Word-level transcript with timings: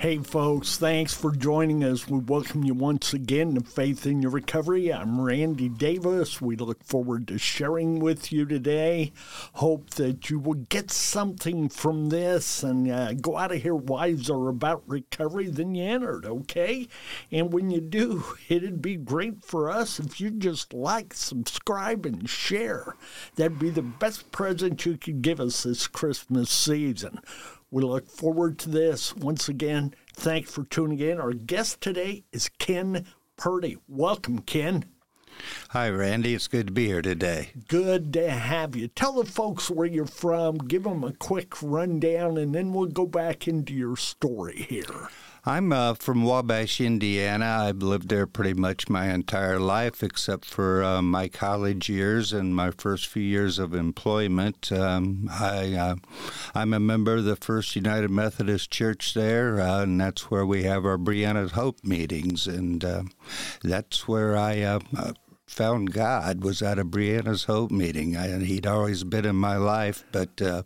Hey, 0.00 0.16
folks, 0.16 0.78
thanks 0.78 1.12
for 1.12 1.30
joining 1.30 1.84
us. 1.84 2.08
We 2.08 2.20
welcome 2.20 2.64
you 2.64 2.72
once 2.72 3.12
again 3.12 3.54
to 3.56 3.60
Faith 3.60 4.06
in 4.06 4.22
Your 4.22 4.30
Recovery. 4.30 4.90
I'm 4.90 5.20
Randy 5.20 5.68
Davis. 5.68 6.40
We 6.40 6.56
look 6.56 6.82
forward 6.82 7.28
to 7.28 7.36
sharing 7.36 8.00
with 8.00 8.32
you 8.32 8.46
today. 8.46 9.12
Hope 9.56 9.90
that 9.96 10.30
you 10.30 10.38
will 10.38 10.54
get 10.54 10.90
something 10.90 11.68
from 11.68 12.08
this 12.08 12.62
and 12.62 12.90
uh, 12.90 13.12
go 13.12 13.36
out 13.36 13.52
of 13.52 13.60
here 13.60 13.74
wiser 13.74 14.48
about 14.48 14.84
recovery 14.86 15.48
than 15.50 15.74
you 15.74 15.84
entered, 15.84 16.24
okay? 16.24 16.88
And 17.30 17.52
when 17.52 17.70
you 17.70 17.82
do, 17.82 18.24
it'd 18.48 18.80
be 18.80 18.96
great 18.96 19.44
for 19.44 19.68
us 19.68 20.00
if 20.00 20.18
you 20.18 20.30
just 20.30 20.72
like, 20.72 21.12
subscribe, 21.12 22.06
and 22.06 22.26
share. 22.26 22.96
That'd 23.36 23.58
be 23.58 23.68
the 23.68 23.82
best 23.82 24.32
present 24.32 24.86
you 24.86 24.96
could 24.96 25.20
give 25.20 25.40
us 25.40 25.64
this 25.64 25.86
Christmas 25.86 26.48
season. 26.48 27.20
We 27.72 27.84
look 27.84 28.10
forward 28.10 28.58
to 28.60 28.68
this. 28.68 29.14
Once 29.14 29.48
again, 29.48 29.94
thanks 30.14 30.50
for 30.50 30.64
tuning 30.64 30.98
in. 30.98 31.20
Our 31.20 31.32
guest 31.32 31.80
today 31.80 32.24
is 32.32 32.50
Ken 32.58 33.06
Purdy. 33.36 33.78
Welcome, 33.86 34.40
Ken. 34.40 34.86
Hi, 35.68 35.88
Randy. 35.88 36.34
It's 36.34 36.48
good 36.48 36.66
to 36.66 36.72
be 36.72 36.86
here 36.86 37.00
today. 37.00 37.50
Good 37.68 38.12
to 38.14 38.28
have 38.28 38.74
you. 38.74 38.88
Tell 38.88 39.12
the 39.12 39.24
folks 39.24 39.70
where 39.70 39.86
you're 39.86 40.04
from, 40.04 40.58
give 40.58 40.82
them 40.82 41.04
a 41.04 41.12
quick 41.12 41.62
rundown, 41.62 42.38
and 42.38 42.52
then 42.52 42.72
we'll 42.72 42.88
go 42.88 43.06
back 43.06 43.46
into 43.46 43.72
your 43.72 43.96
story 43.96 44.66
here. 44.68 45.08
I'm 45.46 45.72
uh, 45.72 45.94
from 45.94 46.24
Wabash, 46.24 46.82
Indiana. 46.82 47.60
I've 47.60 47.82
lived 47.82 48.10
there 48.10 48.26
pretty 48.26 48.52
much 48.52 48.90
my 48.90 49.06
entire 49.10 49.58
life, 49.58 50.02
except 50.02 50.44
for 50.44 50.84
uh, 50.84 51.00
my 51.00 51.28
college 51.28 51.88
years 51.88 52.34
and 52.34 52.54
my 52.54 52.72
first 52.72 53.06
few 53.06 53.22
years 53.22 53.58
of 53.58 53.72
employment. 53.72 54.70
Um, 54.70 55.30
I, 55.32 55.72
uh, 55.72 55.96
I'm 56.54 56.74
a 56.74 56.80
member 56.80 57.16
of 57.16 57.24
the 57.24 57.36
First 57.36 57.74
United 57.74 58.10
Methodist 58.10 58.70
Church 58.70 59.14
there, 59.14 59.58
uh, 59.58 59.82
and 59.82 59.98
that's 59.98 60.30
where 60.30 60.44
we 60.44 60.64
have 60.64 60.84
our 60.84 60.98
Brianna's 60.98 61.52
Hope 61.52 61.82
meetings, 61.82 62.46
and 62.46 62.84
uh, 62.84 63.02
that's 63.62 64.06
where 64.06 64.36
I 64.36 64.60
uh, 64.60 64.80
found 65.50 65.92
God 65.92 66.44
was 66.44 66.62
at 66.62 66.78
a 66.78 66.84
Brianna's 66.84 67.44
Hope 67.44 67.70
meeting. 67.70 68.16
I, 68.16 68.38
he'd 68.38 68.66
always 68.66 69.04
been 69.04 69.26
in 69.26 69.36
my 69.36 69.56
life, 69.56 70.04
but 70.12 70.40
uh, 70.40 70.62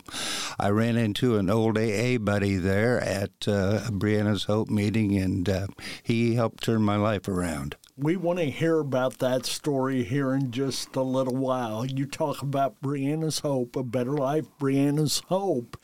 I 0.58 0.68
ran 0.68 0.96
into 0.96 1.36
an 1.36 1.48
old 1.50 1.78
AA 1.78 2.18
buddy 2.18 2.56
there 2.56 3.00
at 3.00 3.48
uh, 3.48 3.80
a 3.86 3.90
Brianna's 3.90 4.44
Hope 4.44 4.68
meeting, 4.68 5.16
and 5.16 5.48
uh, 5.48 5.66
he 6.02 6.34
helped 6.34 6.64
turn 6.64 6.82
my 6.82 6.96
life 6.96 7.26
around. 7.26 7.76
We 7.96 8.16
want 8.16 8.40
to 8.40 8.50
hear 8.50 8.80
about 8.80 9.18
that 9.20 9.46
story 9.46 10.02
here 10.02 10.34
in 10.34 10.50
just 10.50 10.94
a 10.96 11.02
little 11.02 11.36
while. 11.36 11.86
You 11.86 12.06
talk 12.06 12.42
about 12.42 12.80
Brianna's 12.82 13.38
Hope, 13.38 13.76
a 13.76 13.82
better 13.82 14.16
life, 14.16 14.46
Brianna's 14.58 15.22
Hope 15.28 15.76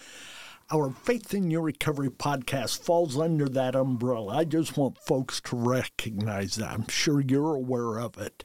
our 0.73 0.91
Faith 0.91 1.35
in 1.35 1.51
Your 1.51 1.63
Recovery 1.63 2.11
podcast 2.11 2.81
falls 2.81 3.19
under 3.19 3.49
that 3.49 3.75
umbrella. 3.75 4.37
I 4.37 4.45
just 4.45 4.77
want 4.77 4.99
folks 4.99 5.41
to 5.43 5.57
recognize 5.57 6.55
that. 6.57 6.71
I'm 6.71 6.87
sure 6.87 7.21
you're 7.21 7.57
aware 7.57 7.99
of 7.99 8.17
it. 8.19 8.45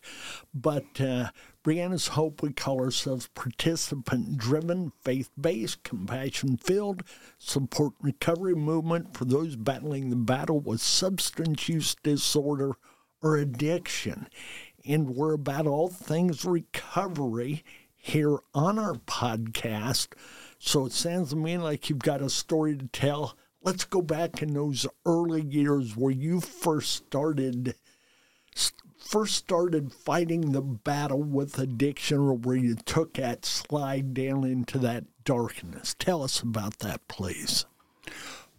But 0.52 1.00
uh, 1.00 1.30
Brianna's 1.64 2.10
Hope, 2.10 2.42
we 2.42 2.52
call 2.52 2.82
ourselves 2.82 3.30
participant 3.36 4.38
driven, 4.38 4.92
faith 5.04 5.30
based, 5.40 5.84
compassion 5.84 6.58
filled, 6.58 7.04
support 7.38 7.94
recovery 8.02 8.56
movement 8.56 9.16
for 9.16 9.26
those 9.26 9.56
battling 9.56 10.10
the 10.10 10.16
battle 10.16 10.60
with 10.60 10.82
substance 10.82 11.70
use 11.70 11.96
disorder 12.02 12.72
or 13.22 13.38
addiction. 13.38 14.28
And 14.88 15.12
we're 15.16 15.34
about 15.34 15.68
all 15.68 15.90
things 15.90 16.44
recovery 16.44 17.64
here 17.96 18.40
on 18.56 18.80
our 18.80 18.96
podcast. 18.96 20.08
So 20.60 20.86
it 20.86 20.92
sounds 20.92 21.30
to 21.30 21.36
me 21.36 21.58
like 21.58 21.90
you've 21.90 22.00
got 22.00 22.22
a 22.22 22.30
story 22.30 22.76
to 22.78 22.88
tell. 22.88 23.38
Let's 23.62 23.84
go 23.84 24.02
back 24.02 24.42
in 24.42 24.54
those 24.54 24.86
early 25.06 25.42
years 25.42 25.96
where 25.96 26.12
you 26.12 26.40
first 26.40 26.94
started 26.94 27.76
first 28.98 29.36
started 29.36 29.94
fighting 29.94 30.52
the 30.52 30.62
battle 30.62 31.22
with 31.22 31.60
addiction 31.60 32.18
or 32.18 32.34
where 32.34 32.56
you 32.56 32.76
took 32.76 33.14
that 33.14 33.46
slide 33.46 34.14
down 34.16 34.44
into 34.44 34.80
that 34.80 35.06
darkness. 35.24 35.96
Tell 36.00 36.24
us 36.24 36.42
about 36.42 36.80
that, 36.80 37.08
please. 37.08 37.66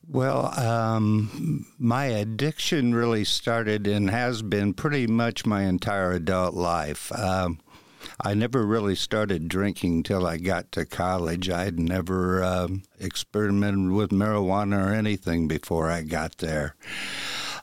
Well, 0.08 0.56
um, 0.58 1.66
my 1.78 2.06
addiction 2.06 2.94
really 2.94 3.24
started 3.24 3.88
and 3.88 4.08
has 4.08 4.40
been 4.40 4.72
pretty 4.72 5.08
much 5.08 5.44
my 5.44 5.62
entire 5.64 6.12
adult 6.12 6.54
life. 6.54 7.10
Um, 7.12 7.58
I 8.20 8.34
never 8.34 8.64
really 8.64 8.94
started 8.94 9.48
drinking 9.48 10.04
till 10.04 10.26
I 10.26 10.36
got 10.38 10.72
to 10.72 10.84
college. 10.84 11.50
I'd 11.50 11.78
never 11.78 12.42
um, 12.42 12.82
experimented 12.98 13.92
with 13.92 14.10
marijuana 14.10 14.86
or 14.86 14.92
anything 14.92 15.48
before 15.48 15.90
I 15.90 16.02
got 16.02 16.38
there. 16.38 16.74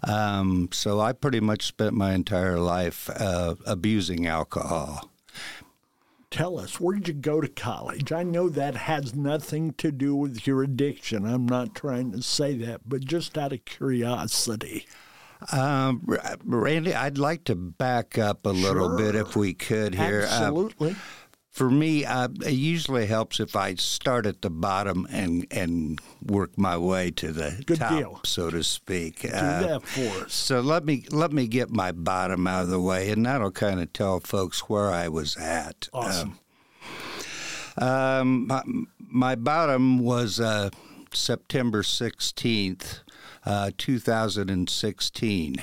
Um, 0.08 0.70
so 0.72 1.00
I 1.00 1.14
pretty 1.14 1.40
much 1.40 1.66
spent 1.66 1.94
my 1.94 2.14
entire 2.14 2.60
life 2.60 3.10
uh, 3.10 3.56
abusing 3.66 4.28
alcohol. 4.28 5.10
Tell 6.30 6.58
us, 6.58 6.80
where 6.80 6.96
did 6.96 7.08
you 7.08 7.14
go 7.14 7.42
to 7.42 7.48
college? 7.48 8.12
I 8.12 8.24
know 8.24 8.50
that 8.50 8.76
has 8.76 9.14
nothing 9.14 9.74
to 9.74 9.92
do 9.92 10.16
with 10.16 10.48
your 10.48 10.64
addiction. 10.64 11.28
I'm 11.28 11.46
not 11.46 11.76
trying 11.76 12.12
to 12.14 12.24
say 12.24 12.56
that, 12.56 12.82
but 12.90 13.06
just 13.06 13.38
out 13.38 13.54
of 13.54 13.66
curiosity. 13.66 14.88
Um, 15.52 16.06
Randy, 16.46 16.94
I'd 16.94 17.18
like 17.18 17.44
to 17.46 17.56
back 17.56 18.18
up 18.18 18.46
a 18.46 18.50
little 18.50 18.96
bit 18.96 19.16
if 19.16 19.36
we 19.36 19.54
could 19.54 19.96
here. 19.96 20.22
Uh, 20.22 20.34
Absolutely. 20.34 20.92
Uh, 20.92 20.96
for 21.54 21.70
me, 21.70 22.04
uh, 22.04 22.30
it 22.44 22.54
usually 22.54 23.06
helps 23.06 23.40
if 23.40 23.56
I 23.56 23.76
start 23.76 24.26
at 24.26 24.42
the 24.42 24.50
bottom 24.50 25.08
and 25.12 25.46
and 25.52 26.02
work 26.26 26.58
my 26.58 26.76
way 26.78 27.12
to 27.12 27.32
the 27.32 27.62
Good 27.64 27.78
top, 27.78 27.92
deal. 27.92 28.20
so 28.24 28.50
to 28.50 28.64
speak. 28.64 29.22
Do 29.22 29.30
that 29.30 29.84
for 29.84 30.26
us. 30.26 30.34
So 30.34 30.62
let 30.62 30.84
me 30.84 31.06
let 31.12 31.32
me 31.32 31.48
get 31.48 31.70
my 31.70 31.92
bottom 31.92 32.48
out 32.48 32.64
of 32.64 32.70
the 32.70 32.82
way, 32.82 33.12
and 33.12 33.24
that'll 33.24 33.52
kind 33.52 33.80
of 33.80 33.94
tell 33.94 34.20
folks 34.20 34.62
where 34.62 34.90
I 34.90 35.10
was 35.10 35.38
at. 35.38 35.90
Awesome. 35.94 36.40
Um, 37.78 37.88
um, 37.88 38.48
my, 38.48 38.64
my, 39.00 39.36
bottom 39.36 40.00
was 40.00 40.40
uh, 40.40 40.72
September 41.14 41.84
sixteenth, 41.84 43.02
uh, 43.46 43.72
2016. 43.78 45.56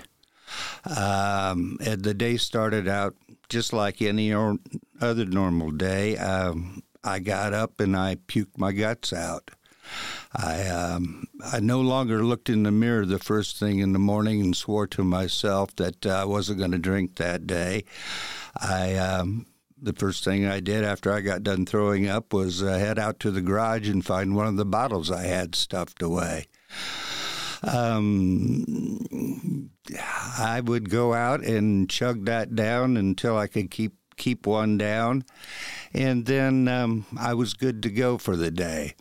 Um, 0.97 1.79
and 1.85 2.03
the 2.03 2.15
day 2.15 2.37
started 2.37 2.89
out 2.89 3.15
just 3.49 3.73
like 3.73 4.03
any 4.03 4.33
other 4.33 5.27
normal 5.27 5.71
day. 5.71 6.17
Um, 6.17 6.83
I 7.03 7.19
got 7.19 7.53
up 7.53 7.81
and 7.81 7.97
I 7.97 8.17
puked 8.17 8.59
my 8.59 8.73
guts 8.73 9.13
out. 9.13 9.51
I 10.33 10.69
um, 10.69 11.25
I 11.45 11.59
no 11.59 11.81
longer 11.81 12.23
looked 12.25 12.49
in 12.49 12.63
the 12.63 12.71
mirror 12.71 13.05
the 13.05 13.19
first 13.19 13.59
thing 13.59 13.81
in 13.81 13.93
the 13.93 13.99
morning 13.99 14.41
and 14.41 14.57
swore 14.57 14.87
to 14.89 15.03
myself 15.03 15.75
that 15.77 16.07
uh, 16.07 16.11
I 16.11 16.25
wasn't 16.25 16.59
going 16.59 16.71
to 16.71 16.79
drink 16.79 17.17
that 17.17 17.47
day. 17.47 17.85
I 18.57 18.95
um, 18.97 19.47
the 19.81 19.93
first 19.93 20.23
thing 20.23 20.47
I 20.47 20.61
did 20.61 20.85
after 20.85 21.13
I 21.13 21.21
got 21.21 21.43
done 21.43 21.67
throwing 21.67 22.07
up 22.07 22.33
was 22.33 22.63
uh, 22.63 22.79
head 22.79 22.99
out 22.99 23.19
to 23.21 23.31
the 23.31 23.41
garage 23.41 23.89
and 23.89 24.05
find 24.05 24.37
one 24.37 24.47
of 24.47 24.57
the 24.57 24.65
bottles 24.65 25.11
I 25.11 25.25
had 25.25 25.55
stuffed 25.55 26.03
away. 26.03 26.47
Um, 27.63 29.71
I 30.39 30.61
would 30.61 30.91
go 30.91 31.15
out 31.15 31.45
and 31.45 31.91
chug 31.91 32.25
that 32.27 32.55
down 32.55 32.97
until 32.97 33.37
I 33.37 33.47
could 33.47 33.71
keep 33.71 33.95
keep 34.17 34.47
one 34.47 34.77
down, 34.77 35.25
and 35.95 36.27
then 36.27 36.69
um, 36.69 37.07
I 37.19 37.35
was 37.35 37.55
good 37.55 37.83
to 37.83 37.91
go 37.91 38.19
for 38.19 38.37
the 38.37 38.51
day. 38.51 38.95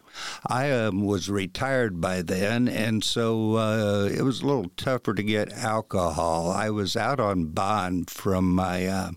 I 0.48 0.72
um, 0.72 1.06
was 1.06 1.30
retired 1.30 2.02
by 2.02 2.22
then, 2.22 2.68
and 2.68 3.04
so 3.04 3.56
uh, 3.56 4.06
it 4.06 4.22
was 4.22 4.42
a 4.42 4.48
little 4.48 4.72
tougher 4.78 5.14
to 5.14 5.24
get 5.24 5.52
alcohol. 5.52 6.50
I 6.50 6.70
was 6.70 6.96
out 6.96 7.20
on 7.20 7.48
bond 7.48 8.10
from 8.10 8.56
my 8.56 8.88
uh, 8.88 9.12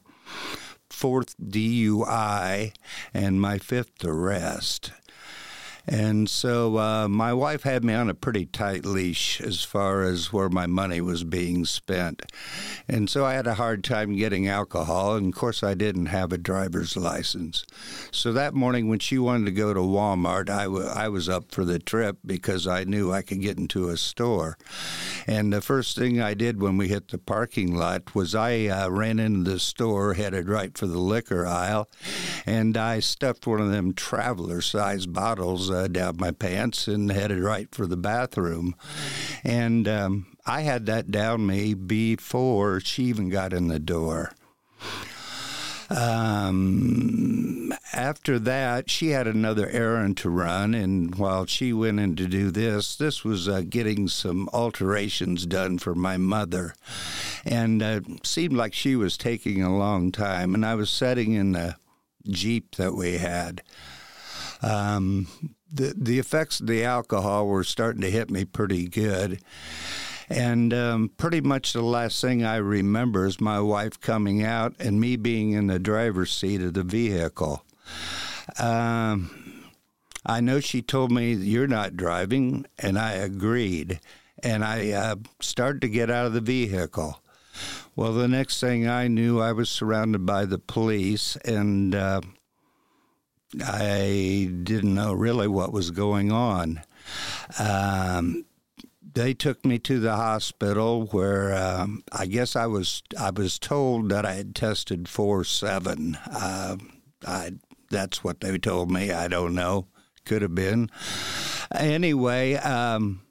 fourth 0.91 1.37
DUI 1.39 2.73
and 3.15 3.41
my 3.41 3.59
fifth 3.59 4.05
arrest. 4.05 4.93
And 5.87 6.29
so 6.29 6.79
uh, 6.79 7.09
my 7.09 7.33
wife 7.33 7.65
had 7.65 7.83
me 7.83 7.93
on 7.95 8.09
a 8.09 8.15
pretty 8.15 8.47
tight 8.47 8.85
leash 8.85 9.41
as 9.41 9.65
far 9.65 10.03
as 10.03 10.33
where 10.33 10.49
my 10.49 10.67
money 10.67 11.01
was 11.01 11.25
being 11.25 11.65
spent. 11.65 12.23
And 12.87 13.11
so 13.11 13.25
I 13.25 13.35
had 13.35 13.47
a 13.47 13.55
hard 13.55 13.83
time 13.83 14.17
getting 14.17 14.47
alcohol. 14.47 15.17
And 15.17 15.33
of 15.33 15.39
course, 15.39 15.63
I 15.63 15.75
didn't 15.75 16.07
have 16.07 16.33
a 16.33 16.39
driver's 16.39 16.97
license. 16.97 17.65
So 18.13 18.33
that 18.33 18.55
morning, 18.55 18.89
when 18.89 19.01
she 19.01 19.19
wanted 19.19 19.47
to 19.47 19.53
go 19.53 19.75
to 19.75 19.81
Walmart, 19.81 20.49
I, 20.49 20.65
w- 20.65 20.87
I 20.87 21.09
was 21.09 21.29
up 21.29 21.51
for 21.51 21.65
the 21.65 21.79
trip 21.79 22.19
because 22.25 22.67
I 22.67 22.85
knew 22.85 23.13
I 23.13 23.23
could 23.23 23.41
get 23.41 23.59
into 23.59 23.89
a 23.89 23.97
store. 23.97 24.57
And 25.27 25.53
the 25.53 25.61
first 25.61 25.97
thing 25.97 26.21
I 26.21 26.35
did 26.35 26.61
when 26.61 26.77
we 26.77 26.89
hit 26.89 27.09
the 27.09 27.19
parking 27.19 27.75
lot 27.75 28.15
was 28.15 28.35
I 28.35 28.67
uh, 28.67 28.89
ran 28.89 29.19
into 29.19 29.51
the 29.51 29.59
store, 29.59 30.15
headed 30.15 30.49
right 30.49 30.77
for 30.77 30.87
the 30.87 30.99
liquor 30.99 31.47
aisle, 31.47 31.89
and 32.47 32.77
I 32.77 33.01
stuffed 33.01 33.47
one 33.47 33.61
of 33.61 33.71
them 33.71 33.95
traveler 33.95 34.61
sized 34.61 35.13
bottles 35.13 35.72
uh, 35.73 35.89
down 35.89 36.17
my 36.19 36.31
pants 36.31 36.89
and 36.89 37.11
headed 37.11 37.41
right 37.41 37.75
for 37.75 37.87
the 37.87 37.97
bathroom. 37.97 38.75
And 39.45 39.89
um, 39.89 40.37
I 40.47 40.63
had 40.63 40.87
that 40.87 41.11
down 41.11 41.47
me 41.47 41.75
before 41.75 42.81
she 42.81 43.05
even 43.05 43.29
got 43.29 43.53
in 43.53 43.69
the 43.69 43.79
door. 43.79 44.33
Um, 45.91 47.73
after 47.93 48.39
that, 48.39 48.89
she 48.89 49.09
had 49.09 49.27
another 49.27 49.69
errand 49.69 50.17
to 50.19 50.31
run, 50.31 50.75
and 50.75 51.15
while 51.17 51.45
she 51.45 51.73
went 51.73 52.01
in 52.01 52.17
to 52.17 52.27
do 52.27 52.51
this, 52.51 52.97
this 52.97 53.25
was 53.25 53.49
uh, 53.49 53.63
getting 53.69 54.09
some 54.09 54.49
alterations 54.53 55.45
done 55.45 55.79
for 55.79 55.95
my 55.95 56.17
mother, 56.17 56.75
and 57.45 57.83
uh, 57.83 58.01
seemed 58.23 58.55
like 58.55 58.73
she 58.73 58.97
was 58.97 59.19
taking 59.19 59.63
a 59.63 59.77
long 59.77 60.11
time. 60.13 60.55
And 60.55 60.65
I 60.65 60.75
was 60.77 60.91
sitting 60.91 61.33
in 61.33 61.53
the 61.53 61.77
jeep 62.29 62.77
that 62.77 62.95
we 62.95 63.19
had. 63.19 63.63
Um, 64.63 65.27
the 65.73 65.95
the 65.97 66.19
effects 66.19 66.61
of 66.61 66.67
the 66.67 66.85
alcohol 66.85 67.47
were 67.47 67.65
starting 67.65 68.03
to 68.03 68.11
hit 68.11 68.31
me 68.31 68.45
pretty 68.45 68.89
good. 68.89 69.41
And 70.29 70.73
um, 70.73 71.11
pretty 71.17 71.41
much 71.41 71.73
the 71.73 71.83
last 71.83 72.21
thing 72.21 72.45
I 72.45 72.57
remember 72.57 73.27
is 73.27 73.41
my 73.41 73.61
wife 73.61 74.01
coming 74.01 74.43
out 74.43 74.75
and 74.79 75.01
me 75.01 75.17
being 75.17 75.53
in 75.53 75.67
the 75.67 75.79
driver's 75.79 76.33
seat 76.33 76.63
of 76.63 76.73
the 76.75 76.85
vehicle. 76.85 77.65
Um, 78.59 79.31
I 80.25 80.41
know 80.41 80.61
she 80.61 80.81
told 80.81 81.11
me, 81.11 81.33
You're 81.33 81.67
not 81.67 81.97
driving, 81.97 82.67
and 82.79 82.99
I 82.99 83.13
agreed. 83.13 84.01
And 84.43 84.65
I 84.65 84.91
uh, 84.91 85.17
started 85.41 85.83
to 85.83 85.89
get 85.89 86.11
out 86.11 86.27
of 86.27 86.33
the 86.33 86.41
vehicle. 86.41 87.21
Well, 87.95 88.15
the 88.15 88.29
next 88.29 88.59
thing 88.61 88.89
I 88.89 89.09
knew, 89.09 89.41
I 89.41 89.53
was 89.53 89.69
surrounded 89.69 90.25
by 90.25 90.47
the 90.47 90.59
police, 90.59 91.37
and 91.45 91.95
uh, 91.95 92.23
I 93.61 94.51
didn't 94.63 94.95
know 94.95 95.13
really 95.13 95.49
what 95.49 95.73
was 95.73 95.91
going 95.91 96.33
on. 96.33 96.83
Um, 97.59 98.47
they 99.15 99.35
took 99.35 99.65
me 99.65 99.79
to 99.81 100.01
the 100.01 100.17
hospital 100.17 101.07
where 101.07 101.55
um, 101.55 102.03
I 102.11 102.27
guess 102.27 102.57
I 102.57 102.67
was 102.67 103.03
I 103.19 103.31
was 103.31 103.59
told 103.59 104.09
that 104.09 104.25
I 104.25 104.35
had 104.35 104.55
tested 104.55 105.09
four 105.09 105.45
seven. 105.45 106.17
Uh, 106.31 106.77
I 107.27 107.53
that's 107.91 108.25
what 108.25 108.41
they 108.41 108.57
told 108.59 108.91
me. 108.91 109.13
I 109.13 109.29
don't 109.29 109.55
know. 109.55 109.89
Could 110.25 110.43
have 110.43 110.55
been. 110.55 110.89
Anyway, 111.75 112.55
um, 112.55 113.23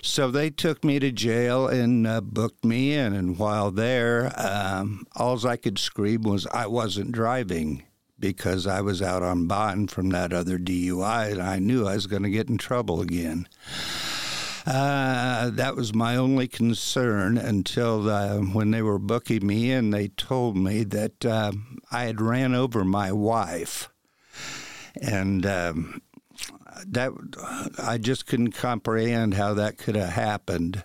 so 0.00 0.30
they 0.30 0.48
took 0.48 0.84
me 0.84 0.98
to 1.00 1.10
jail 1.10 1.66
and 1.66 2.06
uh, 2.06 2.20
booked 2.20 2.64
me 2.64 2.94
in. 2.94 3.12
And 3.12 3.38
while 3.38 3.70
there, 3.70 4.32
um, 4.36 5.06
all 5.16 5.46
I 5.46 5.56
could 5.56 5.78
scream 5.78 6.22
was 6.22 6.46
I 6.46 6.66
wasn't 6.66 7.12
driving 7.12 7.82
because 8.18 8.66
I 8.66 8.80
was 8.80 9.00
out 9.02 9.22
on 9.22 9.46
bond 9.46 9.90
from 9.90 10.10
that 10.10 10.32
other 10.32 10.58
DUI, 10.58 11.32
and 11.32 11.42
I 11.42 11.58
knew 11.58 11.86
I 11.86 11.94
was 11.94 12.06
going 12.06 12.22
to 12.22 12.30
get 12.30 12.48
in 12.48 12.58
trouble 12.58 13.00
again. 13.00 13.48
Uh, 14.66 15.48
that 15.50 15.76
was 15.76 15.94
my 15.94 16.16
only 16.16 16.46
concern 16.46 17.38
until 17.38 18.02
when 18.52 18.70
they 18.70 18.82
were 18.82 18.98
booking 18.98 19.46
me 19.46 19.70
in, 19.70 19.90
they 19.90 20.08
told 20.08 20.56
me 20.58 20.84
that 20.84 21.24
uh, 21.24 21.52
I 21.90 22.04
had 22.04 22.20
ran 22.20 22.54
over 22.54 22.84
my 22.84 23.10
wife. 23.10 23.88
And 25.00 25.46
um, 25.46 26.02
that 26.86 27.12
I 27.78 27.98
just 27.98 28.26
couldn't 28.26 28.52
comprehend 28.52 29.34
how 29.34 29.54
that 29.54 29.78
could 29.78 29.96
have 29.96 30.10
happened. 30.10 30.84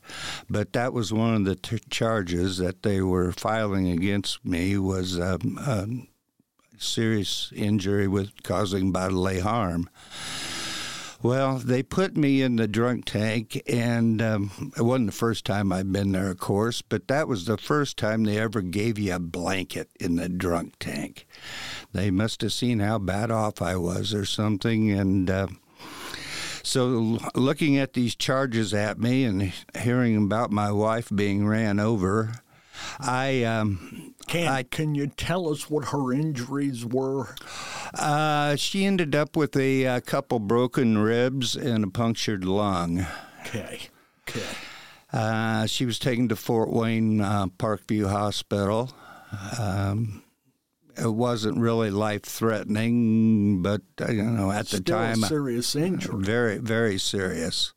But 0.49 0.73
that 0.73 0.93
was 0.93 1.13
one 1.13 1.35
of 1.35 1.45
the 1.45 1.55
t- 1.55 1.79
charges 1.89 2.57
that 2.57 2.83
they 2.83 3.01
were 3.01 3.31
filing 3.31 3.89
against 3.89 4.43
me 4.45 4.77
was 4.77 5.19
um, 5.19 6.07
serious 6.83 7.51
injury 7.55 8.07
with 8.07 8.43
causing 8.43 8.91
bodily 8.91 9.39
harm. 9.39 9.89
Well, 11.23 11.57
they 11.57 11.83
put 11.83 12.17
me 12.17 12.41
in 12.41 12.57
the 12.57 12.67
drunk 12.67 13.05
tank, 13.05 13.61
and 13.65 14.21
um, 14.21 14.73
it 14.75 14.81
wasn't 14.81 15.05
the 15.05 15.13
first 15.13 15.45
time 15.45 15.71
I'd 15.71 15.93
been 15.93 16.11
there, 16.11 16.31
of 16.31 16.37
course, 16.37 16.81
but 16.81 17.07
that 17.07 17.29
was 17.29 17.45
the 17.45 17.57
first 17.57 17.95
time 17.95 18.25
they 18.25 18.37
ever 18.37 18.61
gave 18.61 18.99
you 18.99 19.15
a 19.15 19.19
blanket 19.19 19.89
in 20.01 20.17
the 20.17 20.27
drunk 20.27 20.73
tank. 20.79 21.25
They 21.93 22.11
must 22.11 22.41
have 22.41 22.51
seen 22.51 22.79
how 22.79 22.99
bad 22.99 23.31
off 23.31 23.61
I 23.61 23.77
was 23.77 24.13
or 24.13 24.25
something, 24.25 24.91
and. 24.91 25.29
Uh, 25.29 25.47
so, 26.65 27.19
looking 27.35 27.77
at 27.77 27.91
these 27.91 28.15
charges 28.15 28.73
at 28.73 28.97
me 28.97 29.25
and 29.25 29.51
hearing 29.77 30.15
about 30.15 30.49
my 30.49 30.71
wife 30.71 31.09
being 31.13 31.45
ran 31.45 31.77
over, 31.77 32.41
I 32.99 33.43
um, 33.43 34.12
can 34.27 34.47
I, 34.47 34.63
can 34.63 34.95
you 34.95 35.07
tell 35.07 35.49
us 35.49 35.69
what 35.69 35.85
her 35.85 36.11
injuries 36.13 36.85
were? 36.85 37.35
Uh, 37.93 38.55
she 38.55 38.85
ended 38.85 39.15
up 39.15 39.35
with 39.35 39.55
a, 39.55 39.83
a, 39.83 40.01
couple 40.01 40.39
broken 40.39 40.97
ribs 40.97 41.55
and 41.55 41.83
a 41.83 41.87
punctured 41.87 42.43
lung. 42.45 43.05
Okay. 43.41 43.81
Okay. 44.27 44.41
Uh, 45.11 45.67
she 45.67 45.85
was 45.85 45.99
taken 45.99 46.27
to 46.29 46.35
Fort 46.35 46.69
Wayne 46.69 47.21
uh, 47.21 47.47
Parkview 47.47 48.09
Hospital. 48.09 48.91
Um, 49.59 50.23
it 50.97 51.13
wasn't 51.13 51.57
really 51.57 51.89
life 51.89 52.23
threatening, 52.23 53.61
but 53.61 53.81
uh, 54.01 54.11
you 54.11 54.23
know 54.23 54.51
at 54.51 54.67
Still 54.67 54.79
the 54.79 54.83
time, 54.83 55.15
serious 55.17 55.75
injury. 55.75 56.23
Very, 56.23 56.57
very 56.57 56.97
serious. 56.97 57.73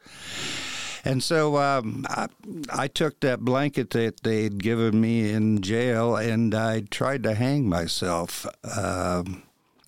And 1.07 1.23
so 1.23 1.57
um, 1.59 2.05
I, 2.11 2.27
I, 2.69 2.89
took 2.89 3.21
that 3.21 3.41
blanket 3.41 3.91
that 3.91 4.25
they'd 4.25 4.61
given 4.61 5.01
me 5.01 5.31
in 5.31 5.63
jail 5.63 6.17
and 6.17 6.53
I 6.53 6.81
tried 6.81 7.23
to 7.23 7.35
hang 7.35 7.69
myself 7.69 8.45
uh, 8.65 9.23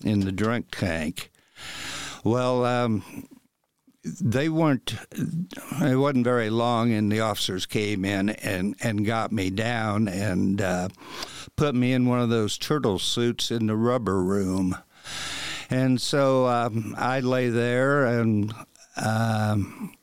in 0.01 0.21
the 0.21 0.31
drunk 0.31 0.67
tank. 0.71 1.29
Well, 2.23 2.63
um, 2.63 3.27
they 4.03 4.47
weren't, 4.47 4.95
it 5.11 5.97
wasn't 5.97 6.23
very 6.23 6.49
long, 6.49 6.93
and 6.93 7.11
the 7.11 7.19
officers 7.19 7.65
came 7.65 8.05
in 8.05 8.29
and, 8.29 8.77
and 8.81 9.05
got 9.05 9.33
me 9.33 9.49
down 9.49 10.07
and 10.07 10.61
uh, 10.61 10.87
put 11.57 11.75
me 11.75 11.91
in 11.91 12.07
one 12.07 12.21
of 12.21 12.29
those 12.29 12.57
turtle 12.57 12.97
suits 12.97 13.51
in 13.51 13.67
the 13.67 13.75
rubber 13.75 14.23
room. 14.23 14.77
And 15.69 15.99
so 15.99 16.47
um, 16.47 16.95
I 16.97 17.19
lay 17.19 17.49
there 17.49 18.05
and 18.05 18.53
um, 18.95 19.93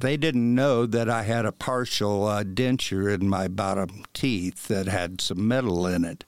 they 0.00 0.16
didn't 0.16 0.54
know 0.54 0.84
that 0.84 1.08
I 1.08 1.22
had 1.22 1.46
a 1.46 1.52
partial 1.52 2.26
uh, 2.26 2.44
denture 2.44 3.12
in 3.12 3.28
my 3.28 3.48
bottom 3.48 4.04
teeth 4.12 4.68
that 4.68 4.86
had 4.86 5.20
some 5.20 5.48
metal 5.48 5.86
in 5.86 6.04
it. 6.04 6.24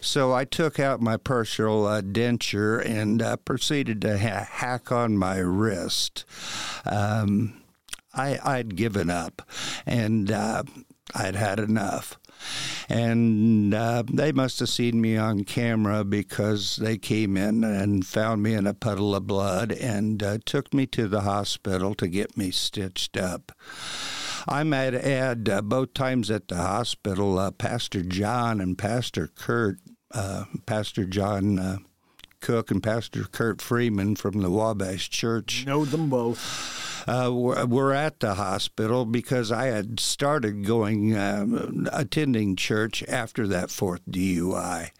So 0.00 0.32
I 0.32 0.44
took 0.44 0.78
out 0.78 1.00
my 1.00 1.16
partial 1.16 1.86
uh, 1.86 2.00
denture 2.00 2.84
and 2.84 3.20
uh, 3.20 3.36
proceeded 3.36 4.00
to 4.02 4.18
ha- 4.18 4.46
hack 4.48 4.92
on 4.92 5.18
my 5.18 5.38
wrist. 5.38 6.24
Um, 6.86 7.60
I, 8.14 8.38
I'd 8.44 8.76
given 8.76 9.10
up 9.10 9.42
and 9.84 10.30
uh, 10.30 10.62
I'd 11.14 11.36
had 11.36 11.58
enough. 11.58 12.18
And 12.88 13.74
uh, 13.74 14.04
they 14.10 14.32
must 14.32 14.58
have 14.60 14.68
seen 14.68 15.00
me 15.00 15.16
on 15.16 15.44
camera 15.44 16.04
because 16.04 16.76
they 16.76 16.96
came 16.96 17.36
in 17.36 17.64
and 17.64 18.06
found 18.06 18.42
me 18.42 18.54
in 18.54 18.66
a 18.66 18.74
puddle 18.74 19.14
of 19.14 19.26
blood 19.26 19.72
and 19.72 20.22
uh, 20.22 20.38
took 20.44 20.72
me 20.72 20.86
to 20.86 21.08
the 21.08 21.22
hospital 21.22 21.94
to 21.96 22.08
get 22.08 22.36
me 22.36 22.50
stitched 22.50 23.16
up. 23.16 23.52
I 24.48 24.62
might 24.62 24.94
add, 24.94 25.48
uh, 25.48 25.62
both 25.62 25.92
times 25.92 26.30
at 26.30 26.48
the 26.48 26.56
hospital, 26.56 27.38
uh, 27.38 27.50
Pastor 27.50 28.02
John 28.02 28.60
and 28.60 28.78
Pastor 28.78 29.28
Kurt, 29.28 29.78
uh, 30.12 30.44
Pastor 30.64 31.04
John 31.04 31.58
uh, 31.58 31.78
Cook 32.40 32.70
and 32.70 32.82
Pastor 32.82 33.24
Kurt 33.24 33.60
Freeman 33.60 34.16
from 34.16 34.40
the 34.40 34.50
Wabash 34.50 35.10
Church. 35.10 35.64
Know 35.66 35.84
them 35.84 36.08
both 36.08 36.88
uh, 37.08 37.32
were, 37.32 37.64
were, 37.66 37.92
at 37.92 38.20
the 38.20 38.34
hospital 38.34 39.04
because 39.04 39.50
I 39.50 39.66
had 39.66 39.98
started 39.98 40.64
going, 40.66 41.14
uh, 41.14 41.70
attending 41.92 42.54
church 42.54 43.02
after 43.08 43.46
that 43.48 43.70
fourth 43.70 44.04
DUI. 44.06 44.90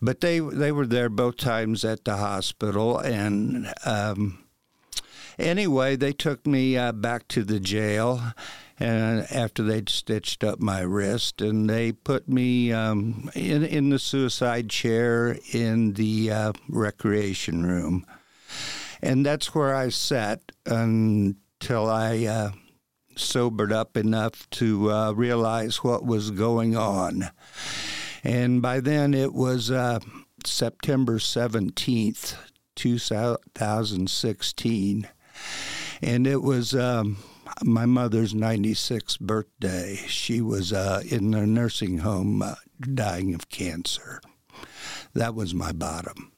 But 0.00 0.20
they, 0.20 0.38
they 0.38 0.70
were 0.70 0.86
there 0.86 1.08
both 1.08 1.36
times 1.36 1.84
at 1.84 2.04
the 2.04 2.16
hospital. 2.16 2.98
And 2.98 3.72
um, 3.84 4.44
anyway, 5.38 5.96
they 5.96 6.12
took 6.12 6.46
me 6.46 6.76
uh, 6.76 6.92
back 6.92 7.26
to 7.28 7.42
the 7.42 7.58
jail 7.58 8.22
and 8.78 9.26
after 9.30 9.62
they'd 9.62 9.88
stitched 9.88 10.44
up 10.44 10.60
my 10.60 10.80
wrist, 10.80 11.40
and 11.40 11.68
they 11.68 11.92
put 11.92 12.28
me 12.28 12.72
um, 12.72 13.30
in 13.34 13.64
in 13.64 13.90
the 13.90 13.98
suicide 13.98 14.70
chair 14.70 15.36
in 15.52 15.94
the 15.94 16.30
uh, 16.30 16.52
recreation 16.68 17.66
room. 17.66 18.06
and 19.02 19.26
that's 19.26 19.54
where 19.54 19.74
I 19.74 19.88
sat 19.88 20.40
until 20.66 21.90
I 21.90 22.24
uh, 22.24 22.50
sobered 23.16 23.72
up 23.72 23.96
enough 23.96 24.48
to 24.50 24.90
uh, 24.90 25.12
realize 25.12 25.84
what 25.84 26.04
was 26.04 26.30
going 26.30 26.76
on. 26.76 27.30
And 28.24 28.62
by 28.62 28.80
then 28.80 29.14
it 29.14 29.32
was 29.32 29.70
uh, 29.70 30.00
September 30.44 31.18
17th, 31.18 32.36
2016. 32.76 35.08
And 36.00 36.26
it 36.26 36.42
was 36.42 36.74
um, 36.74 37.18
my 37.62 37.86
mother's 37.86 38.34
96th 38.34 39.20
birthday. 39.20 39.96
She 40.06 40.40
was 40.40 40.72
uh, 40.72 41.02
in 41.08 41.34
a 41.34 41.46
nursing 41.46 41.98
home 41.98 42.42
uh, 42.42 42.54
dying 42.80 43.34
of 43.34 43.48
cancer. 43.48 44.20
That 45.14 45.34
was 45.34 45.54
my 45.54 45.72
bottom. 45.72 46.32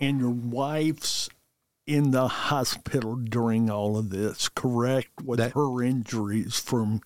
And 0.00 0.20
your 0.20 0.30
wife's 0.30 1.28
in 1.86 2.10
the 2.10 2.28
hospital 2.28 3.16
during 3.16 3.70
all 3.70 3.96
of 3.96 4.10
this, 4.10 4.48
correct? 4.48 5.22
With 5.24 5.38
That- 5.38 5.52
her 5.52 5.82
injuries 5.82 6.58
from 6.58 7.00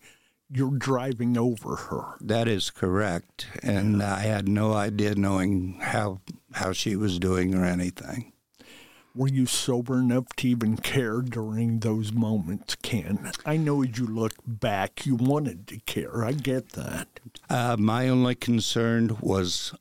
your 0.53 0.73
driving 0.73 1.37
over 1.39 1.77
her. 1.77 2.17
That 2.21 2.49
is 2.49 2.71
correct. 2.71 3.47
And 3.63 4.03
I 4.03 4.21
had 4.21 4.49
no 4.49 4.73
idea 4.73 5.15
knowing 5.15 5.79
how 5.81 6.21
how 6.55 6.73
she 6.73 6.97
was 6.97 7.21
doing 7.21 7.55
or 7.55 7.65
anything. 7.65 8.33
Were 9.15 9.29
you 9.29 9.47
sober 9.47 9.99
enough 9.99 10.27
to 10.37 10.49
even 10.49 10.77
care 10.77 11.21
during 11.21 11.81
those 11.81 12.13
moments, 12.13 12.77
Ken? 12.77 13.33
I 13.45 13.57
know 13.57 13.83
as 13.83 13.99
you 13.99 14.07
look 14.07 14.35
back, 14.47 15.05
you 15.05 15.17
wanted 15.17 15.67
to 15.69 15.79
care. 15.81 16.25
I 16.25 16.33
get 16.33 16.71
that. 16.71 17.09
Uh, 17.49 17.77
my 17.79 18.09
only 18.09 18.37
concern 18.37 19.17
was 19.21 19.75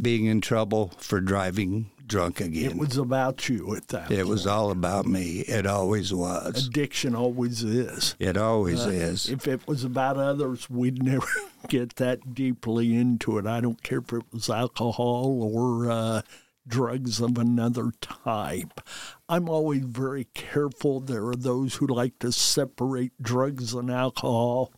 being 0.00 0.26
in 0.26 0.40
trouble 0.40 0.92
for 0.98 1.20
driving 1.20 1.90
drunk 2.06 2.40
again. 2.40 2.70
It 2.70 2.76
was 2.78 2.96
about 2.96 3.48
you 3.50 3.74
at 3.76 3.88
that 3.88 4.10
It 4.10 4.26
was 4.26 4.46
all 4.46 4.70
about 4.70 5.06
me. 5.06 5.40
It 5.40 5.66
always 5.66 6.14
was. 6.14 6.66
Addiction 6.68 7.14
always 7.14 7.62
is. 7.62 8.14
It 8.18 8.36
always 8.36 8.86
Uh, 8.86 8.90
is. 8.90 9.28
If 9.28 9.46
it 9.46 9.66
was 9.66 9.84
about 9.84 10.16
others, 10.16 10.70
we'd 10.70 11.02
never 11.02 11.26
get 11.68 11.96
that 11.96 12.32
deeply 12.34 12.94
into 12.96 13.36
it. 13.38 13.46
I 13.46 13.60
don't 13.60 13.82
care 13.82 13.98
if 13.98 14.12
it 14.12 14.22
was 14.32 14.48
alcohol 14.48 15.38
or 15.42 15.90
uh, 15.90 16.22
drugs 16.68 17.20
of 17.20 17.38
another 17.38 17.92
type. 18.00 18.80
I'm 19.28 19.48
always 19.48 19.82
very 19.84 20.24
careful. 20.34 21.00
There 21.00 21.26
are 21.26 21.36
those 21.36 21.76
who 21.76 21.86
like 21.86 22.18
to 22.20 22.30
separate 22.32 23.12
drugs 23.20 23.74
and 23.74 23.90
alcohol. 23.90 24.72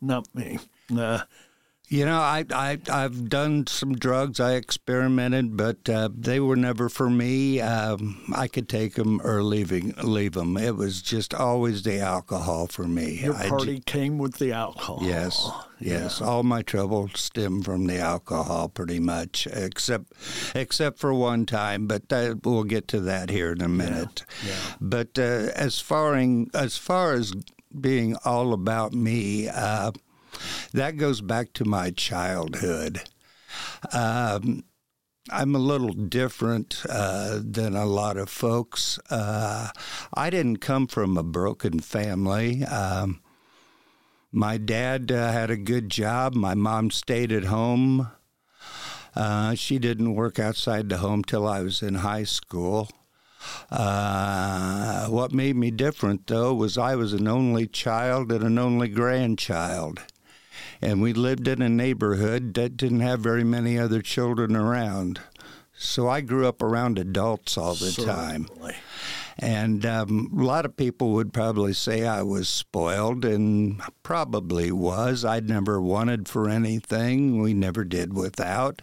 Not 0.00 0.26
me. 0.34 0.58
Uh, 0.96 1.22
You 1.88 2.04
know, 2.04 2.18
I, 2.18 2.44
I 2.52 2.78
I've 2.90 3.28
done 3.28 3.68
some 3.68 3.94
drugs. 3.94 4.40
I 4.40 4.54
experimented, 4.54 5.56
but 5.56 5.88
uh, 5.88 6.08
they 6.12 6.40
were 6.40 6.56
never 6.56 6.88
for 6.88 7.08
me. 7.08 7.60
Um, 7.60 8.24
I 8.34 8.48
could 8.48 8.68
take 8.68 8.94
them 8.94 9.20
or 9.22 9.40
leaving 9.44 9.94
leave 10.02 10.32
them. 10.32 10.56
It 10.56 10.74
was 10.74 11.00
just 11.00 11.32
always 11.32 11.84
the 11.84 12.00
alcohol 12.00 12.66
for 12.66 12.88
me. 12.88 13.20
your 13.22 13.34
ju- 13.34 13.48
party 13.48 13.80
came 13.86 14.18
with 14.18 14.38
the 14.38 14.50
alcohol. 14.50 14.98
Yes, 15.00 15.48
yes. 15.78 16.20
All 16.20 16.42
my 16.42 16.62
trouble 16.62 17.08
stemmed 17.14 17.64
from 17.64 17.86
the 17.86 17.98
alcohol, 18.00 18.68
pretty 18.68 18.98
much, 18.98 19.46
except 19.46 20.12
except 20.56 20.98
for 20.98 21.14
one 21.14 21.46
time. 21.46 21.86
But 21.86 22.12
uh, 22.12 22.34
we'll 22.42 22.64
get 22.64 22.88
to 22.88 23.00
that 23.02 23.30
here 23.30 23.52
in 23.52 23.60
a 23.62 23.68
minute. 23.68 24.24
But 24.80 25.16
uh, 25.20 25.52
as 25.54 25.78
far 25.78 26.16
in, 26.16 26.50
as 26.52 26.76
far 26.76 27.12
as 27.12 27.32
being 27.80 28.16
all 28.24 28.52
about 28.52 28.92
me, 28.92 29.48
uh, 29.48 29.92
that 30.72 30.96
goes 30.96 31.20
back 31.20 31.52
to 31.54 31.64
my 31.64 31.90
childhood. 31.90 33.02
Um, 33.92 34.64
I'm 35.30 35.54
a 35.56 35.60
little 35.60 35.92
different 35.92 36.82
uh, 36.88 37.40
than 37.42 37.74
a 37.74 37.86
lot 37.86 38.16
of 38.16 38.28
folks. 38.28 38.98
Uh, 39.10 39.70
I 40.14 40.30
didn't 40.30 40.58
come 40.58 40.86
from 40.86 41.16
a 41.16 41.22
broken 41.24 41.80
family. 41.80 42.64
Um, 42.64 43.22
my 44.30 44.56
dad 44.56 45.10
uh, 45.10 45.32
had 45.32 45.50
a 45.50 45.56
good 45.56 45.90
job. 45.90 46.34
My 46.34 46.54
mom 46.54 46.90
stayed 46.90 47.32
at 47.32 47.44
home. 47.44 48.10
Uh, 49.16 49.54
she 49.54 49.78
didn't 49.78 50.14
work 50.14 50.38
outside 50.38 50.88
the 50.88 50.98
home 50.98 51.24
till 51.24 51.46
I 51.48 51.62
was 51.62 51.82
in 51.82 51.96
high 51.96 52.24
school. 52.24 52.90
Uh, 53.70 55.06
what 55.06 55.32
made 55.32 55.56
me 55.56 55.70
different, 55.70 56.26
though, 56.26 56.54
was 56.54 56.76
I 56.76 56.94
was 56.96 57.12
an 57.12 57.26
only 57.26 57.66
child 57.66 58.30
and 58.30 58.44
an 58.44 58.58
only 58.58 58.88
grandchild. 58.88 60.02
And 60.82 61.00
we 61.00 61.12
lived 61.12 61.48
in 61.48 61.62
a 61.62 61.68
neighborhood 61.68 62.54
that 62.54 62.76
didn't 62.76 63.00
have 63.00 63.20
very 63.20 63.44
many 63.44 63.78
other 63.78 64.02
children 64.02 64.54
around. 64.54 65.20
So 65.78 66.08
I 66.08 66.20
grew 66.22 66.46
up 66.46 66.62
around 66.62 66.98
adults 66.98 67.58
all 67.58 67.74
the 67.74 67.90
time. 68.06 68.48
And 69.38 69.84
um, 69.84 70.30
a 70.34 70.42
lot 70.42 70.64
of 70.64 70.78
people 70.78 71.12
would 71.12 71.34
probably 71.34 71.74
say 71.74 72.06
I 72.06 72.22
was 72.22 72.48
spoiled, 72.48 73.22
and 73.26 73.82
probably 74.02 74.72
was. 74.72 75.26
I'd 75.26 75.48
never 75.48 75.78
wanted 75.78 76.26
for 76.26 76.48
anything. 76.48 77.42
We 77.42 77.52
never 77.52 77.84
did 77.84 78.14
without. 78.14 78.80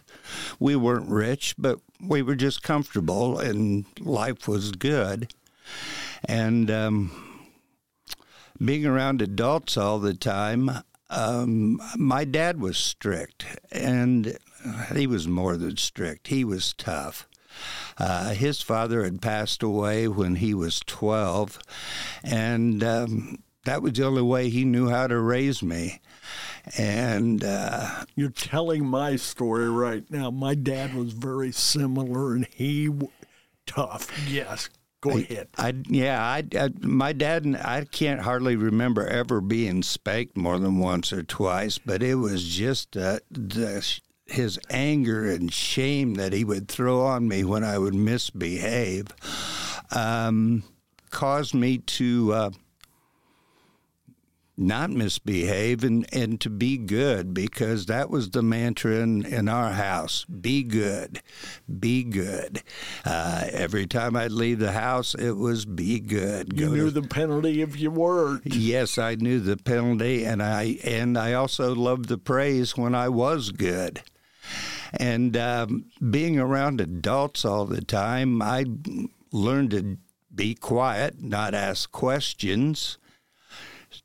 We 0.60 0.76
weren't 0.76 1.10
rich, 1.10 1.56
but 1.58 1.80
we 2.00 2.22
were 2.22 2.36
just 2.36 2.62
comfortable, 2.62 3.40
and 3.40 3.86
life 3.98 4.46
was 4.46 4.70
good. 4.70 5.34
And 6.24 6.70
um, 6.70 7.50
being 8.64 8.86
around 8.86 9.22
adults 9.22 9.76
all 9.76 9.98
the 9.98 10.14
time, 10.14 10.70
um, 11.14 11.80
my 11.96 12.24
dad 12.24 12.60
was 12.60 12.76
strict, 12.76 13.44
and 13.70 14.36
he 14.94 15.06
was 15.06 15.28
more 15.28 15.56
than 15.56 15.76
strict. 15.76 16.28
He 16.28 16.44
was 16.44 16.72
tough. 16.74 17.28
Uh, 17.98 18.30
his 18.34 18.60
father 18.60 19.04
had 19.04 19.22
passed 19.22 19.62
away 19.62 20.08
when 20.08 20.36
he 20.36 20.54
was 20.54 20.80
12, 20.80 21.58
and 22.24 22.82
um, 22.82 23.38
that 23.64 23.82
was 23.82 23.92
the 23.92 24.04
only 24.04 24.22
way 24.22 24.48
he 24.48 24.64
knew 24.64 24.88
how 24.88 25.06
to 25.06 25.18
raise 25.20 25.62
me. 25.62 26.00
And 26.76 27.44
uh, 27.44 28.04
You're 28.16 28.30
telling 28.30 28.86
my 28.86 29.16
story 29.16 29.68
right 29.68 30.10
now. 30.10 30.30
My 30.30 30.54
dad 30.54 30.94
was 30.94 31.12
very 31.12 31.52
similar, 31.52 32.34
and 32.34 32.46
he 32.52 32.86
w- 32.86 33.10
tough. 33.66 34.10
Yes, 34.28 34.68
go 35.04 35.18
ahead. 35.18 35.48
I, 35.58 35.74
yeah, 35.88 36.22
I, 36.22 36.44
I, 36.58 36.70
my 36.80 37.12
dad 37.12 37.44
and 37.44 37.56
I 37.56 37.84
can't 37.84 38.20
hardly 38.20 38.56
remember 38.56 39.06
ever 39.06 39.40
being 39.40 39.82
spanked 39.82 40.36
more 40.36 40.58
than 40.58 40.78
once 40.78 41.12
or 41.12 41.22
twice, 41.22 41.78
but 41.78 42.02
it 42.02 42.14
was 42.14 42.44
just 42.44 42.96
uh, 42.96 43.18
the, 43.30 44.00
his 44.26 44.58
anger 44.70 45.30
and 45.30 45.52
shame 45.52 46.14
that 46.14 46.32
he 46.32 46.44
would 46.44 46.68
throw 46.68 47.02
on 47.02 47.28
me 47.28 47.44
when 47.44 47.62
I 47.62 47.78
would 47.78 47.94
misbehave 47.94 49.08
um, 49.94 50.62
caused 51.10 51.54
me 51.54 51.78
to 51.78 52.32
uh, 52.32 52.50
not 54.56 54.90
misbehave 54.90 55.82
and, 55.82 56.06
and 56.12 56.40
to 56.40 56.48
be 56.48 56.76
good 56.76 57.34
because 57.34 57.86
that 57.86 58.08
was 58.08 58.30
the 58.30 58.42
mantra 58.42 58.96
in, 58.96 59.24
in 59.26 59.48
our 59.48 59.72
house 59.72 60.24
be 60.26 60.62
good, 60.62 61.20
be 61.80 62.04
good. 62.04 62.62
Uh, 63.04 63.46
every 63.50 63.86
time 63.86 64.14
I'd 64.14 64.30
leave 64.30 64.60
the 64.60 64.72
house, 64.72 65.14
it 65.14 65.32
was 65.32 65.64
be 65.64 65.98
good. 65.98 66.58
You 66.58 66.70
knew 66.70 66.84
to- 66.90 67.00
the 67.00 67.08
penalty 67.08 67.62
if 67.62 67.78
you 67.78 67.90
weren't. 67.90 68.42
Yes, 68.46 68.96
I 68.98 69.16
knew 69.16 69.40
the 69.40 69.56
penalty, 69.56 70.24
and 70.24 70.42
I 70.42 70.78
and 70.84 71.18
I 71.18 71.32
also 71.32 71.74
loved 71.74 72.08
the 72.08 72.18
praise 72.18 72.76
when 72.76 72.94
I 72.94 73.08
was 73.08 73.50
good. 73.50 74.02
And 74.92 75.36
um, 75.36 75.86
being 76.10 76.38
around 76.38 76.80
adults 76.80 77.44
all 77.44 77.64
the 77.64 77.82
time, 77.82 78.40
I 78.40 78.64
learned 79.32 79.70
to 79.72 79.98
be 80.32 80.54
quiet, 80.54 81.20
not 81.20 81.54
ask 81.54 81.90
questions. 81.90 82.98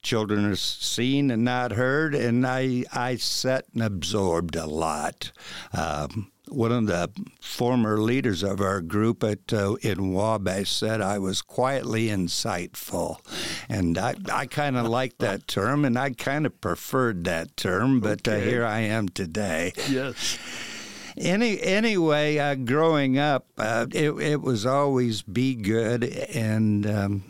Children 0.01 0.46
are 0.46 0.56
seen 0.56 1.29
and 1.29 1.44
not 1.44 1.74
heard, 1.74 2.15
and 2.15 2.48
I 2.48 2.86
I 2.94 3.18
sat 3.18 3.65
and 3.74 3.84
absorbed 3.84 4.56
a 4.56 4.65
lot. 4.65 5.32
Um, 5.74 6.32
one 6.48 6.72
of 6.72 6.88
the 6.88 7.10
former 7.39 8.00
leaders 8.00 8.41
of 8.44 8.60
our 8.60 8.82
group 8.82 9.24
at 9.24 9.53
uh, 9.53 9.75
in 9.82 10.13
Wabash 10.13 10.72
said 10.72 11.01
I 11.01 11.20
was 11.20 11.41
quietly 11.41 12.08
insightful, 12.08 13.20
and 13.68 13.98
I 13.98 14.15
I 14.32 14.46
kind 14.46 14.77
of 14.77 14.88
liked 14.88 15.20
that 15.20 15.48
term, 15.48 15.86
and 15.86 15.98
I 15.98 16.12
kind 16.12 16.46
of 16.46 16.60
preferred 16.62 17.24
that 17.25 17.56
term, 17.56 18.00
but 18.00 18.27
uh, 18.27 18.38
here 18.38 18.65
I 18.65 18.79
am 18.79 19.10
today. 19.10 19.74
Yes. 19.89 20.38
Any 21.18 21.62
anyway, 21.62 22.38
uh, 22.38 22.56
growing 22.56 23.18
up, 23.18 23.48
uh, 23.58 23.88
it 23.91 24.12
it 24.12 24.41
was 24.41 24.65
always 24.65 25.22
be 25.22 25.56
good, 25.56 26.03
and 26.03 26.88
um, 26.88 27.28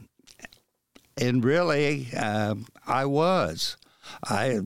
and 1.20 1.44
really, 1.44 2.08
uh, 2.16 2.56
I 2.88 3.06
was. 3.06 3.78
I 4.24 4.60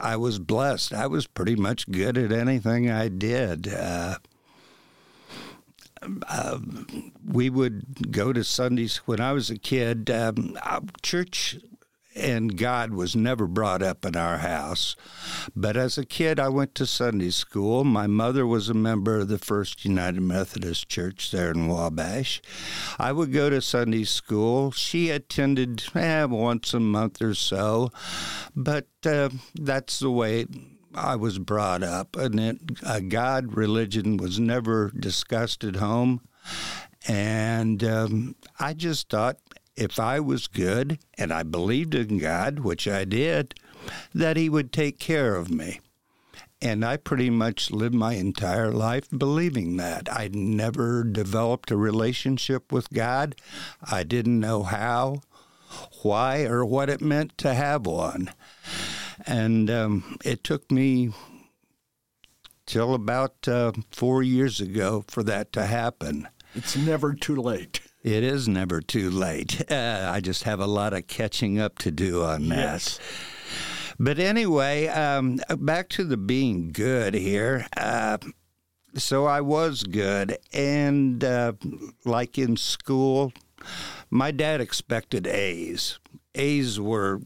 I 0.00 0.16
was 0.16 0.38
blessed. 0.38 0.92
I 0.92 1.06
was 1.06 1.26
pretty 1.26 1.56
much 1.56 1.90
good 1.90 2.18
at 2.18 2.32
anything 2.32 2.90
I 2.90 3.08
did. 3.08 3.68
Uh, 3.72 4.16
uh, 6.28 6.58
we 7.26 7.48
would 7.48 8.12
go 8.12 8.32
to 8.32 8.44
Sundays 8.44 8.98
when 9.06 9.20
I 9.20 9.32
was 9.32 9.50
a 9.50 9.56
kid. 9.56 10.10
Um, 10.10 10.58
church 11.02 11.56
and 12.14 12.56
God 12.56 12.92
was 12.92 13.16
never 13.16 13.46
brought 13.46 13.82
up 13.82 14.04
in 14.04 14.16
our 14.16 14.38
house. 14.38 14.96
But 15.54 15.76
as 15.76 15.98
a 15.98 16.04
kid, 16.04 16.38
I 16.38 16.48
went 16.48 16.74
to 16.76 16.86
Sunday 16.86 17.30
school. 17.30 17.84
My 17.84 18.06
mother 18.06 18.46
was 18.46 18.68
a 18.68 18.74
member 18.74 19.20
of 19.20 19.28
the 19.28 19.38
First 19.38 19.84
United 19.84 20.20
Methodist 20.20 20.88
Church 20.88 21.30
there 21.30 21.50
in 21.50 21.66
Wabash. 21.66 22.40
I 22.98 23.12
would 23.12 23.32
go 23.32 23.50
to 23.50 23.60
Sunday 23.60 24.04
school. 24.04 24.70
She 24.70 25.10
attended 25.10 25.84
eh, 25.94 26.24
once 26.24 26.72
a 26.72 26.80
month 26.80 27.20
or 27.20 27.34
so, 27.34 27.90
but 28.54 28.88
uh, 29.04 29.30
that's 29.54 29.98
the 29.98 30.10
way 30.10 30.46
I 30.94 31.16
was 31.16 31.38
brought 31.38 31.82
up. 31.82 32.16
And 32.16 32.38
it, 32.38 33.08
God, 33.08 33.56
religion 33.56 34.16
was 34.16 34.38
never 34.38 34.90
discussed 34.90 35.64
at 35.64 35.76
home. 35.76 36.20
And 37.06 37.82
um, 37.84 38.36
I 38.58 38.72
just 38.72 39.10
thought 39.10 39.38
if 39.76 39.98
I 39.98 40.20
was 40.20 40.46
good 40.46 40.98
and 41.18 41.32
I 41.32 41.42
believed 41.42 41.94
in 41.94 42.18
God, 42.18 42.60
which 42.60 42.86
I 42.86 43.04
did, 43.04 43.54
that 44.14 44.36
He 44.36 44.48
would 44.48 44.72
take 44.72 44.98
care 44.98 45.36
of 45.36 45.50
me. 45.50 45.80
And 46.62 46.84
I 46.84 46.96
pretty 46.96 47.28
much 47.28 47.70
lived 47.70 47.94
my 47.94 48.14
entire 48.14 48.70
life 48.70 49.08
believing 49.10 49.76
that. 49.76 50.08
I 50.10 50.30
never 50.32 51.04
developed 51.04 51.70
a 51.70 51.76
relationship 51.76 52.72
with 52.72 52.90
God. 52.90 53.34
I 53.82 54.02
didn't 54.02 54.40
know 54.40 54.62
how, 54.62 55.20
why, 56.02 56.44
or 56.44 56.64
what 56.64 56.88
it 56.88 57.02
meant 57.02 57.36
to 57.38 57.52
have 57.52 57.84
one. 57.84 58.30
And 59.26 59.68
um, 59.68 60.18
it 60.24 60.42
took 60.42 60.70
me 60.70 61.10
till 62.66 62.94
about 62.94 63.46
uh, 63.46 63.72
four 63.90 64.22
years 64.22 64.60
ago 64.60 65.04
for 65.08 65.22
that 65.22 65.52
to 65.52 65.66
happen. 65.66 66.28
It's 66.54 66.76
never 66.76 67.12
too 67.12 67.36
late. 67.36 67.80
It 68.04 68.22
is 68.22 68.46
never 68.46 68.82
too 68.82 69.08
late. 69.08 69.62
Uh, 69.70 70.10
I 70.12 70.20
just 70.20 70.42
have 70.42 70.60
a 70.60 70.66
lot 70.66 70.92
of 70.92 71.06
catching 71.06 71.58
up 71.58 71.78
to 71.78 71.90
do 71.90 72.22
on 72.22 72.50
that. 72.50 72.56
Yes. 72.56 73.00
But 73.98 74.18
anyway, 74.18 74.88
um, 74.88 75.40
back 75.58 75.88
to 75.90 76.04
the 76.04 76.18
being 76.18 76.70
good 76.70 77.14
here. 77.14 77.66
Uh, 77.74 78.18
so 78.94 79.24
I 79.24 79.40
was 79.40 79.84
good. 79.84 80.36
And 80.52 81.24
uh, 81.24 81.54
like 82.04 82.36
in 82.36 82.58
school, 82.58 83.32
my 84.10 84.30
dad 84.30 84.60
expected 84.60 85.26
A's. 85.26 85.98
A's 86.34 86.78
were 86.78 87.22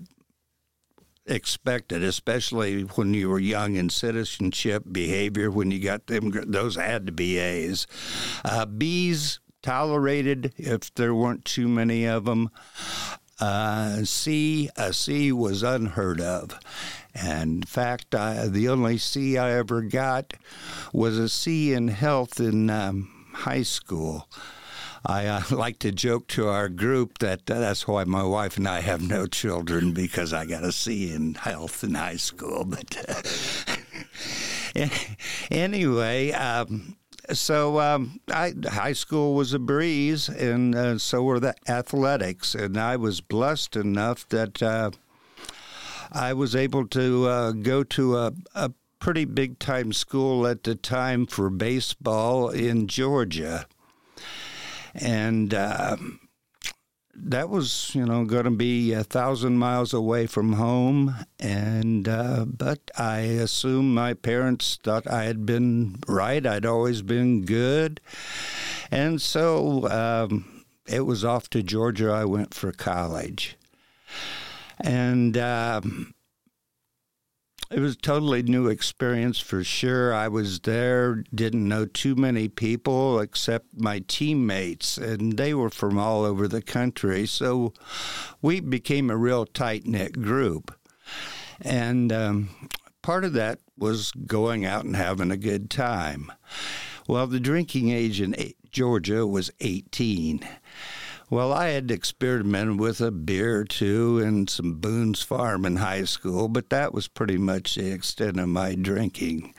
expected, 1.27 2.05
especially 2.05 2.83
when 2.83 3.15
you 3.15 3.31
were 3.31 3.41
young 3.41 3.75
in 3.75 3.91
citizenship 3.91 4.85
behavior. 4.93 5.51
When 5.51 5.73
you 5.73 5.81
got 5.81 6.07
them, 6.07 6.31
those 6.47 6.77
had 6.77 7.07
to 7.07 7.13
be 7.13 7.39
A's. 7.39 7.89
Uh, 8.45 8.65
B's 8.65 9.41
tolerated 9.63 10.53
if 10.57 10.93
there 10.95 11.15
weren't 11.15 11.45
too 11.45 11.69
many 11.69 12.05
of 12.05 12.25
them. 12.25 12.51
Uh, 13.41 14.05
C, 14.05 14.69
a 14.77 14.93
C 14.93 15.31
was 15.31 15.63
unheard 15.63 16.21
of. 16.21 16.59
And 17.15 17.63
in 17.63 17.63
fact, 17.63 18.15
I, 18.15 18.49
the 18.49 18.69
only 18.69 18.99
C 18.99 19.39
I 19.39 19.53
ever 19.53 19.83
got 19.83 20.35
was 20.93 21.19
a 21.19 21.29
C 21.29 21.73
in 21.73 21.89
health 21.89 22.41
in 22.41 22.71
um, 22.71 23.27
high 23.33 23.63
school. 23.63 24.29
I 25.07 25.27
uh, 25.27 25.43
like 25.51 25.79
to 25.81 25.93
joke 25.93 26.27
to 26.29 26.49
our 26.49 26.69
group 26.69 27.19
that 27.19 27.47
that's 27.47 27.89
why 27.89 28.05
my 28.05 28.23
wife 28.23 28.57
and 28.57 28.69
I 28.69 28.81
have 28.81 29.03
no 29.03 29.27
children 29.27 29.93
because 29.93 30.33
I 30.33 30.45
got 30.47 30.65
a 30.65 30.73
C 30.73 31.13
in 31.13 31.35
health 31.35 31.83
in 31.85 31.95
high 31.95 32.17
school. 32.17 32.65
But 32.65 32.97
uh, 34.77 34.87
anyway, 35.51 36.33
um, 36.33 36.98
so 37.33 37.81
um, 37.81 38.21
I, 38.29 38.55
high 38.65 38.93
school 38.93 39.35
was 39.35 39.53
a 39.53 39.59
breeze, 39.59 40.29
and 40.29 40.75
uh, 40.75 40.99
so 40.99 41.23
were 41.23 41.41
the 41.41 41.55
athletics. 41.69 42.55
And 42.55 42.77
I 42.77 42.97
was 42.97 43.21
blessed 43.21 43.77
enough 43.77 44.29
that 44.29 44.63
uh, 44.63 44.91
I 46.11 46.33
was 46.33 46.57
able 46.57 46.87
to 46.89 47.27
uh, 47.27 47.53
go 47.53 47.85
to 47.85 48.17
a, 48.17 48.33
a 48.55 48.73
pretty 48.99 49.25
big 49.25 49.59
time 49.59 49.93
school 49.93 50.47
at 50.47 50.65
the 50.65 50.75
time 50.75 51.27
for 51.27 51.51
baseball 51.51 52.49
in 52.49 52.87
Georgia. 52.89 53.67
And 54.95 55.55
uh, 55.55 55.97
that 57.25 57.49
was, 57.49 57.95
you 57.95 58.05
know, 58.05 58.25
going 58.25 58.45
to 58.45 58.51
be 58.51 58.93
a 58.93 59.05
thousand 59.05 59.59
miles 59.59 59.93
away 59.93 60.27
from 60.27 60.55
home, 60.55 61.15
and 61.39 62.09
uh, 62.09 62.45
but 62.47 62.91
I 62.97 63.19
assume 63.19 63.95
my 63.95 64.15
parents 64.15 64.79
thought 64.83 65.07
I 65.07 65.25
had 65.25 65.45
been 65.45 65.97
right. 66.07 66.47
I'd 66.47 66.67
always 66.67 67.03
been 67.03 67.45
good, 67.45 68.01
and 68.91 69.21
so 69.21 69.89
um, 69.91 70.65
it 70.87 71.01
was 71.03 71.25
off 71.25 71.51
to 71.51 71.63
Georgia. 71.63 72.11
I 72.11 72.25
went 72.25 72.55
for 72.55 72.73
college, 72.73 73.57
and. 74.81 75.37
Um, 75.37 76.15
it 77.71 77.81
was 77.81 77.97
totally 77.97 78.43
new 78.43 78.69
experience 78.69 79.39
for 79.39 79.63
sure. 79.63 80.15
I 80.15 80.29
was 80.29 80.61
there, 80.61 81.25
didn't 81.35 81.69
know 81.69 81.85
too 81.85 82.15
many 82.15 82.49
people 82.49 83.21
except 83.21 83.79
my 83.79 84.03
teammates, 84.09 84.97
and 84.97 85.37
they 85.37 85.53
were 85.53 85.71
from 85.71 85.99
all 85.99 86.25
over 86.25 86.49
the 86.49 86.63
country. 86.63 87.27
So 87.27 87.75
we 88.41 88.61
became 88.61 89.11
a 89.11 89.17
real 89.17 89.45
tight 89.45 89.87
knit 89.87 90.23
group. 90.23 90.75
And 91.61 92.13
um, 92.13 92.69
part 93.03 93.25
of 93.25 93.35
that 93.35 93.59
was 93.77 94.13
going 94.13 94.65
out 94.65 94.85
and 94.85 94.97
having 94.97 95.31
a 95.31 95.37
good 95.37 95.71
time. 95.71 96.33
Well, 97.07 97.27
the 97.27 97.41
drinking 97.41 97.91
age 97.91 98.21
in 98.21 98.35
Georgia 98.71 99.27
was 99.27 99.51
18. 99.61 100.47
Well, 101.31 101.53
I 101.53 101.69
had 101.69 101.91
experimented 101.91 102.81
with 102.81 103.03
a 103.03 103.11
beer 103.11 103.61
or 103.61 103.65
two 103.65 104.19
and 104.19 104.49
some 104.49 104.75
Boone's 104.81 105.21
Farm 105.21 105.67
in 105.67 105.77
high 105.77 106.05
school, 106.05 106.49
but 106.49 106.71
that 106.71 106.95
was 106.95 107.07
pretty 107.07 107.37
much 107.37 107.75
the 107.75 107.93
extent 107.93 108.41
of 108.41 108.49
my 108.49 108.75
drinking. 108.75 109.55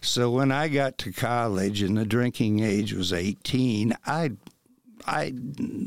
So 0.00 0.28
when 0.32 0.50
I 0.50 0.66
got 0.66 0.98
to 0.98 1.12
college 1.12 1.82
and 1.82 1.96
the 1.96 2.04
drinking 2.04 2.60
age 2.60 2.92
was 2.92 3.12
18, 3.12 3.96
I 4.04 4.32
I 5.06 5.34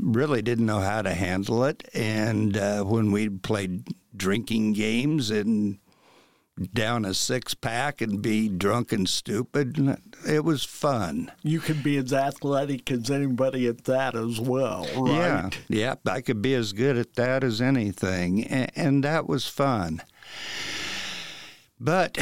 really 0.01 0.41
didn't 0.41 0.65
know 0.65 0.79
how 0.79 1.01
to 1.01 1.13
handle 1.13 1.65
it. 1.65 1.89
And 1.93 2.55
uh, 2.55 2.83
when 2.83 3.11
we 3.11 3.27
played 3.27 3.83
drinking 4.15 4.73
games 4.73 5.29
and 5.29 5.79
down 6.73 7.05
a 7.05 7.13
six 7.13 7.53
pack 7.53 8.01
and 8.01 8.21
be 8.21 8.49
drunk 8.49 8.91
and 8.91 9.07
stupid. 9.07 9.97
It 10.27 10.43
was 10.43 10.63
fun. 10.63 11.31
You 11.43 11.59
could 11.59 11.83
be 11.83 11.97
as 11.97 12.13
athletic 12.13 12.89
as 12.91 13.11
anybody 13.11 13.67
at 13.67 13.83
that 13.85 14.15
as 14.15 14.39
well, 14.39 14.87
right? 14.95 15.55
Yeah, 15.67 15.77
yep. 15.79 16.07
I 16.07 16.21
could 16.21 16.41
be 16.41 16.53
as 16.55 16.73
good 16.73 16.97
at 16.97 17.13
that 17.15 17.43
as 17.43 17.61
anything, 17.61 18.43
and, 18.43 18.71
and 18.75 19.03
that 19.03 19.27
was 19.27 19.47
fun. 19.47 20.01
But 21.79 22.17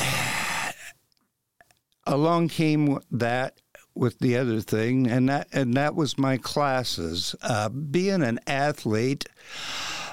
along 2.06 2.50
came 2.50 3.00
that 3.12 3.62
with 3.94 4.20
the 4.20 4.38
other 4.38 4.60
thing, 4.60 5.08
and 5.08 5.30
that 5.30 5.48
and 5.54 5.74
that 5.76 5.96
was 5.96 6.18
my 6.18 6.38
classes. 6.38 7.36
Uh, 7.42 7.70
being 7.70 8.22
an 8.22 8.40
athlete. 8.46 9.26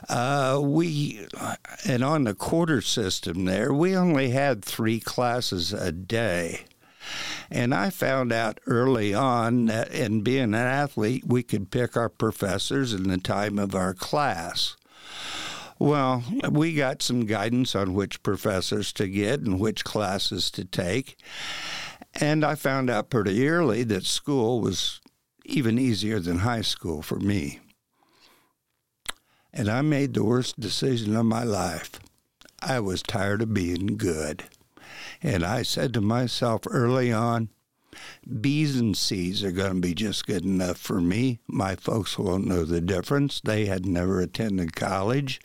Uh, 0.09 0.61
we, 0.62 1.27
and 1.87 2.03
on 2.03 2.25
the 2.25 2.35
quarter 2.35 2.81
system 2.81 3.45
there, 3.45 3.73
we 3.73 3.97
only 3.97 4.31
had 4.31 4.65
three 4.65 5.01
classes 5.01 5.73
a 5.73 5.93
day. 5.93 6.65
And 7.51 7.75
I 7.75 7.91
found 7.91 8.33
out 8.33 8.61
early 8.67 9.12
on 9.12 9.67
that 9.67 9.93
in 9.93 10.23
being 10.23 10.43
an 10.43 10.55
athlete, 10.55 11.25
we 11.27 11.43
could 11.43 11.71
pick 11.71 11.97
our 11.97 12.09
professors 12.09 12.95
in 12.95 13.09
the 13.09 13.19
time 13.19 13.59
of 13.59 13.75
our 13.75 13.95
class. 13.95 14.77
Well, 15.79 16.23
we 16.49 16.75
got 16.75 17.03
some 17.03 17.27
guidance 17.27 17.75
on 17.75 17.95
which 17.95 18.23
professors 18.23 18.93
to 18.95 19.09
get 19.09 19.41
and 19.41 19.59
which 19.59 19.85
classes 19.85 20.51
to 20.53 20.65
take. 20.65 21.19
And 22.15 22.45
I 22.45 22.55
found 22.55 22.88
out 22.88 23.11
pretty 23.11 23.49
early 23.49 23.83
that 23.85 24.05
school 24.05 24.61
was 24.61 25.01
even 25.45 25.79
easier 25.79 26.21
than 26.21 26.38
high 26.38 26.61
school 26.62 27.03
for 27.03 27.19
me. 27.19 27.59
And 29.53 29.69
I 29.69 29.83
made 29.83 30.15
the 30.15 30.25
worst 30.25 30.59
decision 30.59 31.15
of 31.15 31.27
my 31.27 31.45
life. 31.45 32.01
I 32.62 32.81
was 32.81 33.03
tired 33.03 33.43
of 33.43 33.53
being 33.53 33.99
good. 33.99 34.45
And 35.23 35.45
I 35.45 35.62
said 35.62 35.93
to 35.95 36.01
myself 36.01 36.62
early 36.67 37.12
on, 37.12 37.51
B's 38.41 38.77
and 38.77 38.97
C's 38.97 39.45
are 39.45 39.53
going 39.53 39.75
to 39.75 39.81
be 39.81 39.95
just 39.95 40.27
good 40.27 40.45
enough 40.45 40.79
for 40.79 41.01
me. 41.01 41.41
My 41.47 41.77
folks 41.77 42.19
won't 42.19 42.47
know 42.47 42.65
the 42.65 42.81
difference. 42.81 43.41
They 43.41 43.67
had 43.67 43.85
never 43.85 44.21
attended 44.21 44.75
college. 44.75 45.41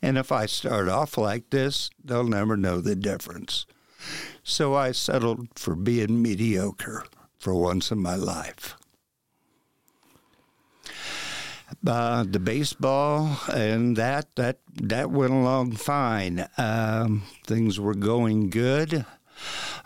And 0.00 0.16
if 0.16 0.30
I 0.30 0.46
start 0.46 0.88
off 0.88 1.18
like 1.18 1.50
this, 1.50 1.90
they'll 2.04 2.24
never 2.24 2.56
know 2.56 2.80
the 2.80 2.94
difference. 2.94 3.66
So 4.44 4.74
I 4.74 4.92
settled 4.92 5.48
for 5.56 5.74
being 5.74 6.22
mediocre 6.22 7.04
for 7.38 7.54
once 7.54 7.90
in 7.90 7.98
my 7.98 8.14
life 8.14 8.76
uh, 11.86 12.24
the 12.28 12.38
baseball 12.38 13.38
and 13.52 13.96
that 13.96 14.34
that 14.36 14.58
that 14.74 15.10
went 15.10 15.32
along 15.32 15.72
fine. 15.72 16.46
Um, 16.58 17.22
things 17.46 17.78
were 17.78 17.94
going 17.94 18.50
good. 18.50 19.04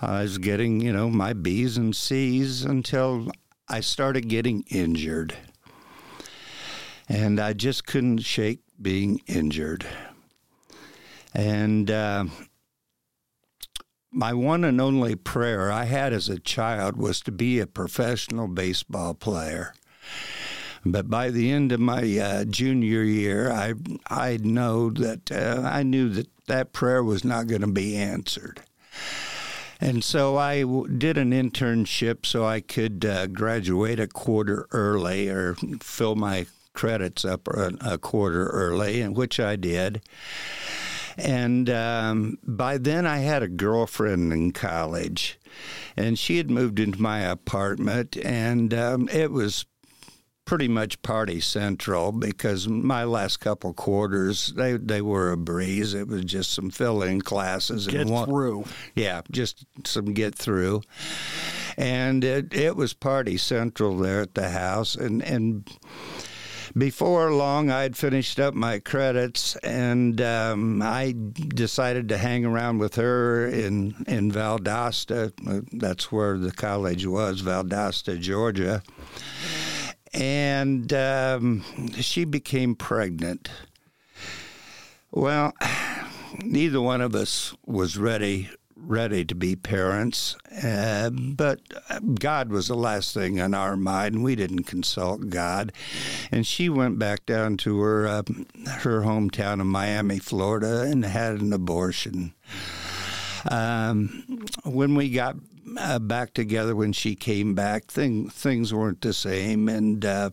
I 0.00 0.22
was 0.22 0.38
getting 0.38 0.80
you 0.80 0.92
know 0.92 1.10
my 1.10 1.32
B's 1.32 1.76
and 1.76 1.94
C's 1.94 2.64
until 2.64 3.30
I 3.68 3.80
started 3.80 4.28
getting 4.28 4.64
injured, 4.68 5.34
and 7.08 7.40
I 7.40 7.52
just 7.52 7.86
couldn't 7.86 8.18
shake 8.18 8.60
being 8.80 9.20
injured. 9.26 9.86
And 11.32 11.90
uh, 11.90 12.26
my 14.10 14.32
one 14.32 14.62
and 14.64 14.80
only 14.80 15.16
prayer 15.16 15.72
I 15.72 15.84
had 15.84 16.12
as 16.12 16.28
a 16.28 16.38
child 16.38 16.96
was 16.96 17.20
to 17.22 17.32
be 17.32 17.58
a 17.58 17.66
professional 17.66 18.46
baseball 18.46 19.14
player. 19.14 19.74
But 20.84 21.08
by 21.08 21.30
the 21.30 21.50
end 21.50 21.72
of 21.72 21.80
my 21.80 22.18
uh, 22.18 22.44
junior 22.44 23.02
year, 23.02 23.50
I 23.50 23.74
I 24.08 24.38
know 24.42 24.90
that 24.90 25.32
uh, 25.32 25.62
I 25.64 25.82
knew 25.82 26.08
that 26.10 26.28
that 26.46 26.72
prayer 26.72 27.02
was 27.02 27.24
not 27.24 27.46
going 27.46 27.62
to 27.62 27.66
be 27.66 27.96
answered. 27.96 28.60
And 29.80 30.04
so 30.04 30.36
I 30.36 30.60
w- 30.60 30.88
did 30.88 31.18
an 31.18 31.32
internship 31.32 32.26
so 32.26 32.44
I 32.44 32.60
could 32.60 33.04
uh, 33.04 33.26
graduate 33.26 33.98
a 33.98 34.06
quarter 34.06 34.66
early 34.70 35.28
or 35.28 35.56
fill 35.80 36.14
my 36.16 36.46
credits 36.74 37.24
up 37.24 37.48
a, 37.48 37.72
a 37.80 37.98
quarter 37.98 38.46
early, 38.46 39.00
and 39.00 39.16
which 39.16 39.40
I 39.40 39.56
did. 39.56 40.02
And 41.16 41.70
um, 41.70 42.38
by 42.42 42.78
then, 42.78 43.06
I 43.06 43.18
had 43.18 43.42
a 43.42 43.48
girlfriend 43.48 44.32
in 44.32 44.50
college, 44.52 45.38
and 45.96 46.18
she 46.18 46.36
had 46.38 46.50
moved 46.50 46.80
into 46.80 47.00
my 47.00 47.20
apartment, 47.20 48.16
and 48.16 48.74
um, 48.74 49.08
it 49.10 49.30
was 49.30 49.64
pretty 50.44 50.68
much 50.68 51.00
party 51.02 51.40
central 51.40 52.12
because 52.12 52.68
my 52.68 53.04
last 53.04 53.38
couple 53.38 53.72
quarters 53.72 54.52
they 54.56 54.76
they 54.76 55.00
were 55.00 55.32
a 55.32 55.36
breeze. 55.36 55.94
It 55.94 56.06
was 56.08 56.24
just 56.24 56.50
some 56.52 56.70
fill 56.70 57.02
in 57.02 57.22
classes 57.22 57.86
Get 57.86 58.02
and 58.02 58.10
one, 58.10 58.28
through. 58.28 58.64
yeah, 58.94 59.22
just 59.30 59.64
some 59.84 60.12
get 60.12 60.34
through. 60.34 60.82
And 61.76 62.22
it, 62.22 62.54
it 62.54 62.76
was 62.76 62.94
party 62.94 63.36
central 63.36 63.96
there 63.96 64.20
at 64.20 64.34
the 64.34 64.50
house. 64.50 64.94
And, 64.94 65.22
and 65.22 65.68
before 66.76 67.32
long, 67.32 67.70
I'd 67.70 67.96
finished 67.96 68.38
up 68.38 68.54
my 68.54 68.78
credits 68.78 69.56
and 69.56 70.20
um, 70.20 70.82
I 70.82 71.14
decided 71.16 72.08
to 72.10 72.18
hang 72.18 72.44
around 72.44 72.78
with 72.78 72.94
her 72.96 73.46
in, 73.46 74.04
in 74.06 74.30
Valdosta. 74.30 75.32
That's 75.72 76.12
where 76.12 76.38
the 76.38 76.52
college 76.52 77.06
was, 77.06 77.42
Valdosta, 77.42 78.20
Georgia. 78.20 78.82
And 80.14 80.92
um, 80.92 81.64
she 81.92 82.24
became 82.24 82.74
pregnant. 82.76 83.50
Well, 85.10 85.52
neither 86.42 86.80
one 86.80 87.00
of 87.00 87.14
us 87.14 87.54
was 87.66 87.98
ready 87.98 88.48
ready 88.86 89.24
to 89.24 89.34
be 89.34 89.56
parents, 89.56 90.36
uh, 90.62 91.10
but 91.10 91.60
God 92.18 92.50
was 92.50 92.68
the 92.68 92.76
last 92.76 93.14
thing 93.14 93.40
on 93.40 93.54
our 93.54 93.76
mind. 93.76 94.22
We 94.22 94.34
didn't 94.34 94.64
consult 94.64 95.30
God, 95.30 95.72
and 96.30 96.46
she 96.46 96.68
went 96.68 96.98
back 96.98 97.26
down 97.26 97.56
to 97.58 97.80
her 97.80 98.06
uh, 98.06 98.22
her 98.80 99.02
hometown 99.02 99.60
of 99.60 99.66
Miami, 99.66 100.18
Florida, 100.18 100.82
and 100.82 101.04
had 101.04 101.40
an 101.40 101.52
abortion. 101.52 102.34
Um, 103.50 104.46
when 104.64 104.94
we 104.94 105.10
got 105.10 105.36
uh, 105.78 105.98
back 105.98 106.34
together, 106.34 106.74
when 106.74 106.92
she 106.92 107.14
came 107.14 107.54
back, 107.54 107.86
thing, 107.86 108.28
things 108.28 108.72
weren't 108.72 109.00
the 109.00 109.12
same, 109.12 109.68
and 109.68 110.04
uh, 110.04 110.30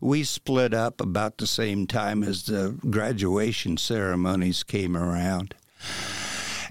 we 0.00 0.24
split 0.24 0.74
up 0.74 1.00
about 1.00 1.38
the 1.38 1.46
same 1.46 1.86
time 1.86 2.22
as 2.22 2.44
the 2.44 2.78
graduation 2.90 3.76
ceremonies 3.76 4.62
came 4.62 4.96
around. 4.96 5.54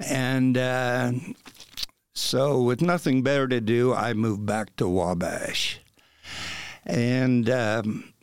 And 0.05 0.57
uh, 0.57 1.11
so, 2.13 2.61
with 2.61 2.81
nothing 2.81 3.23
better 3.23 3.47
to 3.47 3.61
do, 3.61 3.93
I 3.93 4.13
moved 4.13 4.45
back 4.45 4.75
to 4.77 4.87
Wabash. 4.87 5.79
And 6.85 7.49
um, 7.49 8.13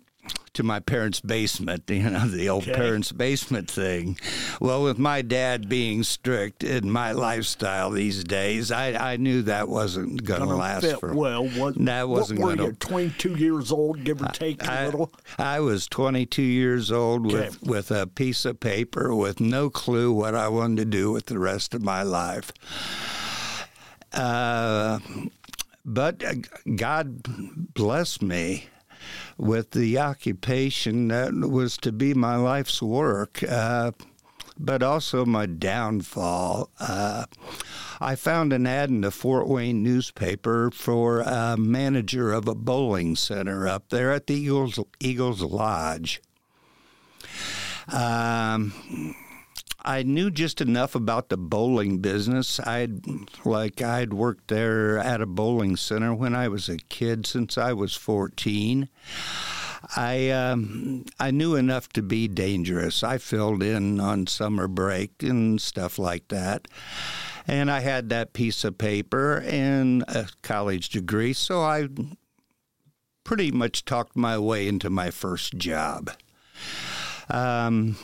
to 0.54 0.62
my 0.62 0.80
parents' 0.80 1.20
basement, 1.20 1.84
you 1.88 2.08
know, 2.10 2.26
the 2.28 2.48
old 2.48 2.62
Okay. 2.64 2.72
parents' 2.72 3.12
basement 3.12 3.70
thing. 3.70 4.18
Well, 4.60 4.82
with 4.82 4.98
my 4.98 5.22
dad 5.22 5.68
being 5.68 6.02
strict 6.02 6.64
in 6.64 6.90
my 6.90 7.12
lifestyle 7.12 7.90
these 7.90 8.24
days, 8.24 8.70
I, 8.72 9.12
I 9.12 9.16
knew 9.16 9.42
that 9.42 9.68
wasn't 9.68 10.24
going 10.24 10.40
to 10.40 10.46
last 10.54 10.82
fit 10.84 11.00
for 11.00 11.12
well. 11.14 11.46
What, 11.46 11.74
That 11.84 12.08
wasn't 12.08 12.40
what 12.40 12.46
were 12.52 12.56
gonna- 12.56 12.68
you, 12.70 12.74
22 12.76 13.34
years 13.36 13.70
old, 13.72 14.04
give 14.04 14.22
or 14.22 14.26
take 14.28 14.62
a 14.62 14.72
I, 14.72 14.84
little? 14.86 15.12
I 15.38 15.60
was 15.60 15.86
22 15.88 16.42
years 16.42 16.90
old 16.90 17.26
with, 17.26 17.34
Okay. 17.34 17.56
with 17.70 17.90
a 17.90 18.06
piece 18.06 18.44
of 18.44 18.60
paper 18.60 19.14
with 19.14 19.40
no 19.40 19.70
clue 19.70 20.12
what 20.12 20.34
I 20.34 20.48
wanted 20.48 20.76
to 20.78 20.84
do 20.84 21.12
with 21.12 21.26
the 21.26 21.38
rest 21.38 21.74
of 21.74 21.82
my 21.82 22.02
life. 22.02 22.52
Uh, 24.12 25.00
but 25.84 26.22
uh, 26.24 26.34
God 26.76 27.74
bless 27.74 28.22
me 28.22 28.66
with 29.36 29.72
the 29.72 29.98
occupation 29.98 31.08
that 31.08 31.34
was 31.34 31.76
to 31.78 31.92
be 31.92 32.14
my 32.14 32.36
life's 32.36 32.80
work. 32.82 33.42
Uh, 33.42 33.92
but 34.58 34.82
also 34.82 35.24
my 35.24 35.46
downfall. 35.46 36.70
Uh, 36.78 37.26
I 38.00 38.14
found 38.14 38.52
an 38.52 38.66
ad 38.66 38.88
in 38.88 39.00
the 39.00 39.10
Fort 39.10 39.48
Wayne 39.48 39.82
newspaper 39.82 40.70
for 40.70 41.20
a 41.20 41.56
manager 41.56 42.32
of 42.32 42.46
a 42.46 42.54
bowling 42.54 43.16
center 43.16 43.66
up 43.66 43.88
there 43.88 44.12
at 44.12 44.26
the 44.26 44.34
Eagles, 44.34 44.78
Eagles 45.00 45.42
Lodge. 45.42 46.20
Um, 47.88 48.72
I 49.84 50.02
knew 50.02 50.30
just 50.30 50.60
enough 50.60 50.94
about 50.94 51.28
the 51.28 51.36
bowling 51.36 51.98
business. 51.98 52.58
I'd 52.60 53.00
like 53.44 53.82
I'd 53.82 54.14
worked 54.14 54.48
there 54.48 54.98
at 54.98 55.20
a 55.20 55.26
bowling 55.26 55.76
center 55.76 56.14
when 56.14 56.34
I 56.34 56.48
was 56.48 56.68
a 56.68 56.78
kid 56.78 57.26
since 57.26 57.58
I 57.58 57.74
was 57.74 57.94
14. 57.94 58.88
I 59.96 60.30
um, 60.30 61.04
I 61.20 61.30
knew 61.30 61.54
enough 61.54 61.90
to 61.90 62.02
be 62.02 62.28
dangerous. 62.28 63.02
I 63.02 63.18
filled 63.18 63.62
in 63.62 64.00
on 64.00 64.26
summer 64.26 64.68
break 64.68 65.22
and 65.22 65.60
stuff 65.60 65.98
like 65.98 66.28
that. 66.28 66.66
And 67.46 67.70
I 67.70 67.80
had 67.80 68.08
that 68.08 68.32
piece 68.32 68.64
of 68.64 68.78
paper 68.78 69.42
and 69.46 70.02
a 70.08 70.28
college 70.40 70.88
degree, 70.88 71.34
so 71.34 71.60
I 71.60 71.88
pretty 73.22 73.50
much 73.50 73.84
talked 73.84 74.16
my 74.16 74.38
way 74.38 74.66
into 74.66 74.88
my 74.88 75.10
first 75.10 75.56
job. 75.58 76.10
Um, 77.28 77.96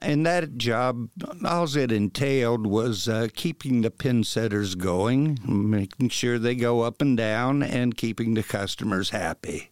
and 0.00 0.24
that 0.26 0.56
job, 0.56 1.08
all 1.44 1.76
it 1.76 1.92
entailed 1.92 2.66
was 2.66 3.08
uh, 3.08 3.28
keeping 3.34 3.82
the 3.82 3.90
pin 3.90 4.24
setters 4.24 4.74
going, 4.74 5.38
making 5.44 6.08
sure 6.08 6.38
they 6.38 6.54
go 6.54 6.82
up 6.82 7.00
and 7.00 7.16
down, 7.16 7.62
and 7.62 7.96
keeping 7.96 8.34
the 8.34 8.42
customers 8.42 9.10
happy. 9.10 9.70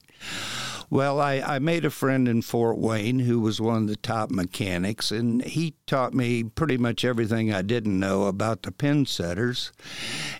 Well, 0.90 1.20
I, 1.20 1.40
I 1.40 1.58
made 1.58 1.84
a 1.84 1.90
friend 1.90 2.26
in 2.26 2.40
Fort 2.40 2.78
Wayne 2.78 3.18
who 3.18 3.40
was 3.40 3.60
one 3.60 3.82
of 3.82 3.88
the 3.88 3.96
top 3.96 4.30
mechanics, 4.30 5.10
and 5.10 5.44
he 5.44 5.74
taught 5.86 6.14
me 6.14 6.44
pretty 6.44 6.78
much 6.78 7.04
everything 7.04 7.52
I 7.52 7.60
didn't 7.60 7.98
know 7.98 8.24
about 8.24 8.62
the 8.62 8.72
pin 8.72 9.04
setters. 9.04 9.70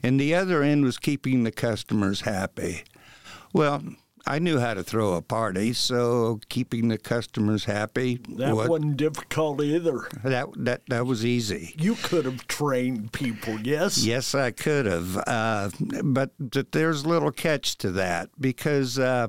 And 0.03 0.19
the 0.19 0.35
other 0.35 0.63
end 0.63 0.85
was 0.85 0.97
keeping 0.97 1.45
the 1.45 1.53
customers 1.53 2.23
happy. 2.23 2.85
Well, 3.53 3.83
I 4.29 4.39
knew 4.39 4.59
how 4.61 4.75
to 4.75 4.83
throw 4.83 5.15
a 5.15 5.23
party, 5.23 5.73
so 5.73 6.39
keeping 6.51 6.89
the 6.89 6.99
customers 6.99 7.65
happy 7.65 8.21
That 8.37 8.55
wa- 8.55 8.67
wasn't 8.69 8.99
difficult 8.99 9.63
either. 9.63 10.07
that 10.23 10.49
that 10.57 10.83
that 10.89 11.07
was 11.07 11.25
easy. 11.25 11.75
You 11.79 11.95
could 11.95 12.27
have 12.27 12.47
trained 12.47 13.13
people, 13.13 13.59
yes? 13.61 14.05
Yes, 14.05 14.35
I 14.35 14.51
could 14.51 14.85
have, 14.85 15.17
uh, 15.27 15.71
but 16.05 16.31
th- 16.53 16.67
there's 16.73 17.05
a 17.05 17.09
little 17.09 17.31
catch 17.33 17.79
to 17.79 17.91
that 17.93 18.29
because 18.39 18.99
uh, 18.99 19.29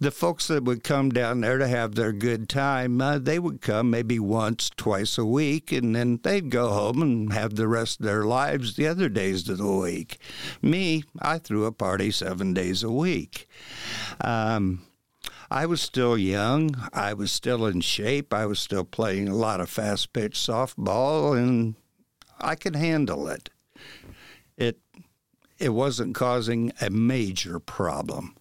the 0.00 0.10
folks 0.10 0.46
that 0.48 0.64
would 0.64 0.82
come 0.82 1.10
down 1.10 1.42
there 1.42 1.58
to 1.58 1.68
have 1.68 1.94
their 1.94 2.12
good 2.12 2.48
time, 2.48 3.02
uh, 3.02 3.18
they 3.18 3.38
would 3.38 3.60
come 3.60 3.90
maybe 3.90 4.18
once, 4.18 4.70
twice 4.76 5.18
a 5.18 5.26
week, 5.26 5.72
and 5.72 5.94
then 5.94 6.18
they'd 6.22 6.48
go 6.50 6.70
home 6.70 7.02
and 7.02 7.32
have 7.34 7.56
the 7.56 7.68
rest 7.68 8.00
of 8.00 8.06
their 8.06 8.24
lives 8.24 8.76
the 8.76 8.86
other 8.86 9.10
days 9.10 9.46
of 9.50 9.58
the 9.58 9.70
week. 9.70 10.16
Me, 10.62 11.04
I 11.20 11.36
threw 11.36 11.66
a 11.66 11.72
party 11.72 12.10
seven 12.10 12.54
days 12.54 12.82
a 12.82 12.90
week. 12.90 13.46
Um, 14.22 14.86
I 15.50 15.66
was 15.66 15.82
still 15.82 16.16
young. 16.16 16.76
I 16.94 17.12
was 17.12 17.30
still 17.30 17.66
in 17.66 17.82
shape. 17.82 18.32
I 18.32 18.46
was 18.46 18.58
still 18.58 18.84
playing 18.84 19.28
a 19.28 19.34
lot 19.34 19.60
of 19.60 19.68
fast 19.68 20.12
pitch 20.12 20.34
softball, 20.34 21.36
and 21.36 21.74
I 22.40 22.54
could 22.54 22.76
handle 22.76 23.28
it. 23.28 23.50
It 24.56 24.78
it 25.58 25.70
wasn't 25.70 26.14
causing 26.14 26.72
a 26.80 26.88
major 26.90 27.58
problem 27.58 28.34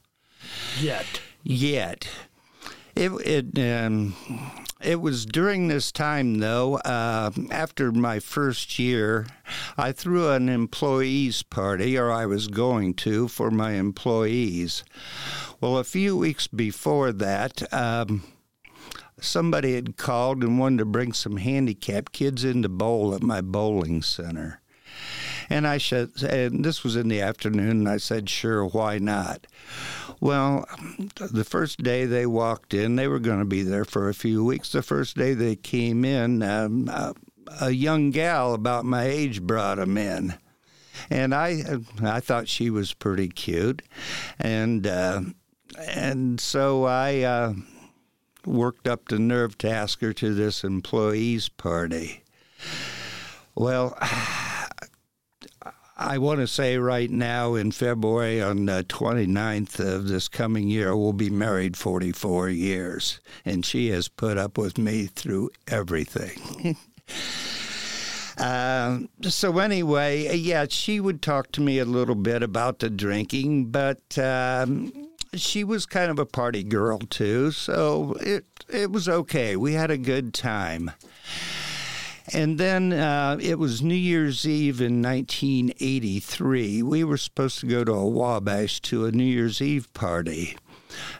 Yet. 0.79 1.21
yet. 1.43 2.07
It 2.95 3.11
it 3.25 3.83
um, 3.83 4.15
it 4.83 5.01
was 5.01 5.25
during 5.25 5.67
this 5.67 5.91
time 5.91 6.39
though. 6.39 6.75
Uh, 6.77 7.31
after 7.49 7.91
my 7.91 8.19
first 8.19 8.79
year, 8.79 9.27
I 9.77 9.91
threw 9.91 10.29
an 10.29 10.49
employees 10.49 11.43
party, 11.43 11.97
or 11.97 12.11
I 12.11 12.25
was 12.25 12.47
going 12.47 12.93
to 12.95 13.27
for 13.27 13.51
my 13.51 13.73
employees. 13.73 14.83
Well, 15.59 15.77
a 15.77 15.83
few 15.83 16.17
weeks 16.17 16.47
before 16.47 17.11
that. 17.13 17.71
Um, 17.73 18.23
Somebody 19.23 19.75
had 19.75 19.97
called 19.97 20.43
and 20.43 20.57
wanted 20.57 20.79
to 20.79 20.85
bring 20.85 21.13
some 21.13 21.37
handicapped 21.37 22.11
kids 22.11 22.43
in 22.43 22.63
to 22.63 22.69
bowl 22.69 23.13
at 23.13 23.21
my 23.21 23.39
bowling 23.39 24.01
center. 24.01 24.61
And 25.51 25.67
I 25.67 25.79
said, 25.79 26.11
and 26.23 26.63
this 26.63 26.81
was 26.81 26.95
in 26.95 27.09
the 27.09 27.19
afternoon, 27.19 27.71
and 27.71 27.89
I 27.89 27.97
said, 27.97 28.29
sure, 28.29 28.65
why 28.65 28.99
not? 28.99 29.47
Well, 30.21 30.65
the 31.17 31.43
first 31.43 31.83
day 31.83 32.05
they 32.05 32.25
walked 32.25 32.73
in, 32.73 32.95
they 32.95 33.09
were 33.09 33.19
going 33.19 33.39
to 33.39 33.45
be 33.45 33.61
there 33.61 33.83
for 33.83 34.07
a 34.07 34.13
few 34.13 34.45
weeks. 34.45 34.71
The 34.71 34.81
first 34.81 35.17
day 35.17 35.33
they 35.33 35.57
came 35.57 36.05
in, 36.05 36.41
um, 36.41 36.89
a 37.59 37.71
young 37.71 38.11
gal 38.11 38.53
about 38.53 38.85
my 38.85 39.03
age 39.03 39.41
brought 39.41 39.77
him 39.77 39.97
in. 39.97 40.35
And 41.09 41.35
I, 41.35 41.63
I 42.01 42.21
thought 42.21 42.47
she 42.47 42.69
was 42.69 42.93
pretty 42.93 43.27
cute, 43.27 43.81
and 44.39 44.87
uh, 44.87 45.21
and 45.79 46.39
so 46.39 46.85
I 46.85 47.21
uh, 47.21 47.53
worked 48.45 48.87
up 48.87 49.09
the 49.09 49.19
nerve 49.19 49.57
to 49.59 49.69
ask 49.69 49.99
her 50.01 50.13
to 50.13 50.33
this 50.33 50.63
employees 50.63 51.49
party. 51.49 52.23
Well, 53.55 53.97
I 56.03 56.17
want 56.17 56.39
to 56.39 56.47
say 56.47 56.77
right 56.77 57.09
now 57.09 57.53
in 57.53 57.71
February 57.71 58.41
on 58.41 58.65
the 58.65 58.83
29th 58.83 59.79
of 59.79 60.07
this 60.07 60.27
coming 60.27 60.67
year, 60.67 60.97
we'll 60.97 61.13
be 61.13 61.29
married 61.29 61.77
44 61.77 62.49
years. 62.49 63.19
And 63.45 63.63
she 63.63 63.89
has 63.89 64.07
put 64.07 64.35
up 64.37 64.57
with 64.57 64.79
me 64.79 65.05
through 65.05 65.51
everything. 65.67 66.75
uh, 68.39 68.99
so, 69.29 69.59
anyway, 69.59 70.35
yeah, 70.35 70.65
she 70.67 70.99
would 70.99 71.21
talk 71.21 71.51
to 71.51 71.61
me 71.61 71.77
a 71.77 71.85
little 71.85 72.15
bit 72.15 72.41
about 72.43 72.79
the 72.79 72.89
drinking, 72.89 73.65
but. 73.65 74.17
Um, 74.17 74.91
she 75.33 75.63
was 75.63 75.85
kind 75.85 76.11
of 76.11 76.19
a 76.19 76.25
party 76.25 76.61
girl 76.61 76.99
too, 76.99 77.51
so 77.51 78.17
it 78.19 78.43
it 78.67 78.91
was 78.91 79.07
okay. 79.07 79.55
We 79.55 79.71
had 79.71 79.89
a 79.89 79.97
good 79.97 80.33
time. 80.33 80.91
And 82.33 82.57
then 82.57 82.93
uh, 82.93 83.37
it 83.41 83.59
was 83.59 83.81
New 83.81 83.93
Year's 83.93 84.47
Eve 84.47 84.79
in 84.79 85.01
1983. 85.01 86.81
We 86.81 87.03
were 87.03 87.17
supposed 87.17 87.59
to 87.59 87.65
go 87.65 87.83
to 87.83 87.91
a 87.91 88.07
Wabash 88.07 88.79
to 88.81 89.05
a 89.05 89.11
New 89.11 89.25
Year's 89.25 89.61
Eve 89.61 89.93
party. 89.93 90.57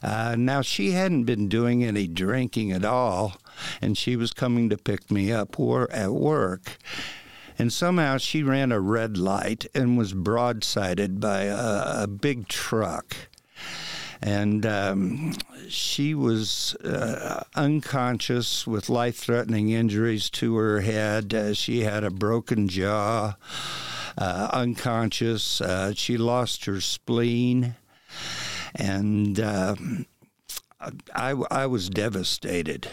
Uh, 0.01 0.35
now, 0.37 0.61
she 0.61 0.91
hadn't 0.91 1.25
been 1.25 1.49
doing 1.49 1.83
any 1.83 2.07
drinking 2.07 2.71
at 2.71 2.85
all, 2.85 3.35
and 3.81 3.97
she 3.97 4.15
was 4.15 4.31
coming 4.31 4.69
to 4.69 4.77
pick 4.77 5.11
me 5.11 5.31
up 5.31 5.59
at 5.59 6.11
work. 6.11 6.77
And 7.59 7.71
somehow 7.71 8.17
she 8.17 8.41
ran 8.41 8.71
a 8.71 8.79
red 8.79 9.17
light 9.17 9.65
and 9.75 9.97
was 9.97 10.13
broadsided 10.13 11.19
by 11.19 11.43
a, 11.43 12.03
a 12.03 12.07
big 12.07 12.47
truck 12.47 13.15
and 14.21 14.65
um, 14.65 15.33
she 15.67 16.13
was 16.13 16.75
uh, 16.75 17.43
unconscious 17.55 18.67
with 18.67 18.89
life 18.89 19.17
threatening 19.17 19.69
injuries 19.69 20.29
to 20.29 20.55
her 20.57 20.81
head. 20.81 21.33
Uh, 21.33 21.53
she 21.53 21.81
had 21.81 22.03
a 22.03 22.11
broken 22.11 22.67
jaw, 22.67 23.35
uh, 24.17 24.49
unconscious. 24.53 25.59
Uh, 25.59 25.93
she 25.95 26.17
lost 26.17 26.65
her 26.65 26.79
spleen. 26.79 27.75
And 28.75 29.39
um, 29.39 30.05
I, 31.15 31.31
I 31.49 31.65
was 31.65 31.89
devastated. 31.89 32.87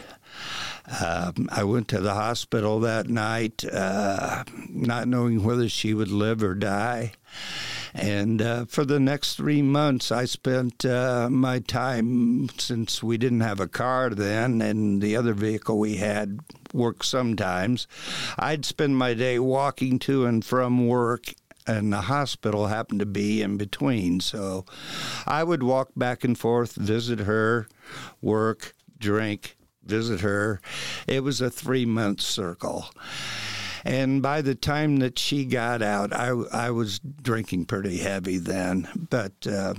Um, 1.05 1.49
I 1.51 1.65
went 1.65 1.89
to 1.89 2.01
the 2.01 2.15
hospital 2.15 2.81
that 2.81 3.09
night, 3.09 3.65
uh, 3.65 4.45
not 4.71 5.07
knowing 5.07 5.43
whether 5.43 5.69
she 5.69 5.93
would 5.93 6.11
live 6.11 6.43
or 6.43 6.55
die. 6.55 7.13
And 7.95 8.43
uh, 8.43 8.65
for 8.67 8.85
the 8.85 9.01
next 9.01 9.37
three 9.37 9.63
months, 9.63 10.13
I 10.13 10.25
spent 10.25 10.85
uh, 10.85 11.29
my 11.31 11.59
time, 11.61 12.49
since 12.59 13.03
we 13.03 13.19
didn't 13.19 13.41
have 13.41 13.61
a 13.61 13.69
car 13.69 14.11
then, 14.11 14.61
and 14.61 15.01
the 15.01 15.17
other 15.17 15.35
vehicle 15.35 15.79
we 15.79 15.97
had 15.97 16.41
worked 16.73 17.05
sometimes, 17.05 17.87
I'd 18.39 18.65
spend 18.65 18.97
my 18.97 19.15
day 19.15 19.39
walking 19.39 19.99
to 20.01 20.27
and 20.27 20.45
from 20.45 20.87
work 20.87 21.35
and 21.67 21.93
the 21.93 22.01
hospital 22.03 22.69
happened 22.69 23.01
to 23.01 23.07
be 23.07 23.43
in 23.43 23.59
between. 23.59 24.21
So 24.21 24.65
I 25.27 25.45
would 25.45 25.63
walk 25.63 25.91
back 25.95 26.25
and 26.25 26.37
forth, 26.37 26.75
visit 26.75 27.21
her, 27.21 27.69
work, 28.23 28.75
drink, 28.99 29.57
visit 29.85 30.21
her. 30.21 30.61
It 31.07 31.23
was 31.23 31.41
a 31.41 31.51
three 31.51 31.85
month 31.85 32.23
circle. 32.23 32.87
And 33.85 34.23
by 34.23 34.43
the 34.43 34.55
time 34.55 34.99
that 34.99 35.19
she 35.19 35.45
got 35.45 35.83
out, 35.83 36.13
I, 36.13 36.29
I 36.29 36.71
was 36.71 36.99
drinking 36.99 37.67
pretty 37.67 37.99
heavy 37.99 38.39
then. 38.39 38.89
But 39.11 39.47
uh, 39.47 39.75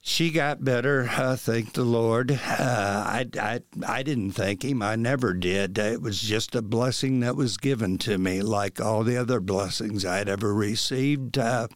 she 0.00 0.30
got 0.30 0.64
better, 0.64 1.08
uh, 1.12 1.36
thank 1.36 1.74
the 1.74 1.84
Lord. 1.84 2.32
Uh, 2.32 2.36
I, 2.58 3.26
I, 3.40 3.60
I 3.86 4.02
didn't 4.02 4.32
thank 4.32 4.64
him. 4.64 4.82
I 4.82 4.96
never 4.96 5.32
did. 5.32 5.78
It 5.78 6.02
was 6.02 6.20
just 6.20 6.56
a 6.56 6.62
blessing 6.62 7.20
that 7.20 7.36
was 7.36 7.56
given 7.56 7.98
to 7.98 8.18
me, 8.18 8.42
like 8.42 8.80
all 8.80 9.04
the 9.04 9.16
other 9.16 9.40
blessings 9.40 10.04
I'd 10.04 10.28
ever 10.28 10.52
received. 10.52 11.38
Uh, 11.38 11.68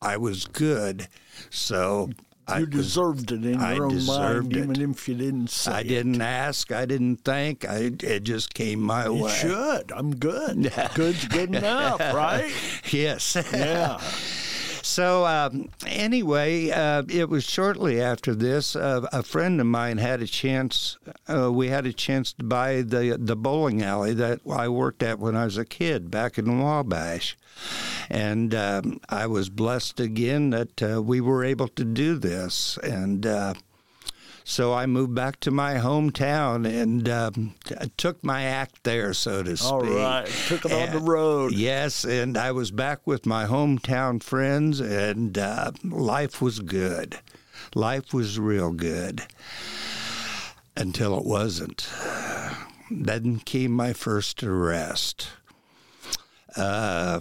I 0.00 0.16
was 0.16 0.46
good. 0.46 1.08
So 1.50 2.10
you 2.48 2.54
I 2.54 2.64
deserved 2.64 3.30
it 3.30 3.44
in 3.44 3.60
your 3.60 3.86
own 3.86 4.04
mind, 4.04 4.52
it. 4.52 4.58
even 4.58 4.90
if 4.90 5.08
you 5.08 5.14
didn't 5.14 5.48
say 5.50 5.72
I 5.72 5.82
didn't 5.84 6.20
ask. 6.20 6.72
I 6.72 6.86
didn't 6.86 7.18
think. 7.18 7.64
I, 7.68 7.92
it 8.00 8.24
just 8.24 8.52
came 8.52 8.80
my 8.80 9.08
way. 9.08 9.16
you 9.16 9.24
way. 9.24 9.30
should. 9.30 9.92
I'm 9.92 10.16
good. 10.16 10.72
Good's 10.94 11.26
good 11.28 11.54
enough, 11.54 12.00
right? 12.00 12.52
Yes. 12.90 13.36
Yeah. 13.52 14.00
So 14.82 15.24
um, 15.26 15.68
anyway, 15.86 16.70
uh, 16.70 17.04
it 17.08 17.28
was 17.28 17.44
shortly 17.44 18.00
after 18.00 18.34
this. 18.34 18.74
Uh, 18.74 19.06
a 19.12 19.22
friend 19.22 19.60
of 19.60 19.66
mine 19.66 19.98
had 19.98 20.20
a 20.20 20.26
chance. 20.26 20.98
Uh, 21.28 21.52
we 21.52 21.68
had 21.68 21.86
a 21.86 21.92
chance 21.92 22.32
to 22.34 22.44
buy 22.44 22.82
the 22.82 23.16
the 23.18 23.36
bowling 23.36 23.82
alley 23.82 24.12
that 24.14 24.40
I 24.50 24.68
worked 24.68 25.02
at 25.02 25.18
when 25.20 25.36
I 25.36 25.44
was 25.44 25.56
a 25.56 25.64
kid 25.64 26.10
back 26.10 26.36
in 26.36 26.60
Wabash, 26.60 27.36
and 28.10 28.54
um, 28.54 29.00
I 29.08 29.26
was 29.26 29.48
blessed 29.48 30.00
again 30.00 30.50
that 30.50 30.82
uh, 30.82 31.00
we 31.02 31.20
were 31.20 31.44
able 31.44 31.68
to 31.68 31.84
do 31.84 32.18
this 32.18 32.78
and. 32.82 33.26
So 34.44 34.74
I 34.74 34.86
moved 34.86 35.14
back 35.14 35.40
to 35.40 35.50
my 35.50 35.74
hometown 35.74 36.66
and 36.66 37.08
um, 37.08 37.54
took 37.96 38.22
my 38.24 38.42
act 38.42 38.84
there, 38.84 39.14
so 39.14 39.42
to 39.42 39.56
speak. 39.56 39.72
All 39.72 39.82
right, 39.82 40.26
took 40.46 40.64
it 40.64 40.72
and, 40.72 40.94
on 40.94 40.96
the 41.04 41.10
road. 41.10 41.52
Yes, 41.52 42.04
and 42.04 42.36
I 42.36 42.52
was 42.52 42.70
back 42.70 43.06
with 43.06 43.24
my 43.24 43.46
hometown 43.46 44.22
friends, 44.22 44.80
and 44.80 45.38
uh, 45.38 45.72
life 45.84 46.42
was 46.42 46.60
good. 46.60 47.18
Life 47.74 48.12
was 48.12 48.38
real 48.38 48.72
good 48.72 49.22
until 50.76 51.16
it 51.18 51.24
wasn't. 51.24 51.88
Then 52.90 53.38
came 53.38 53.72
my 53.72 53.92
first 53.92 54.42
arrest. 54.42 55.28
Uh, 56.56 57.20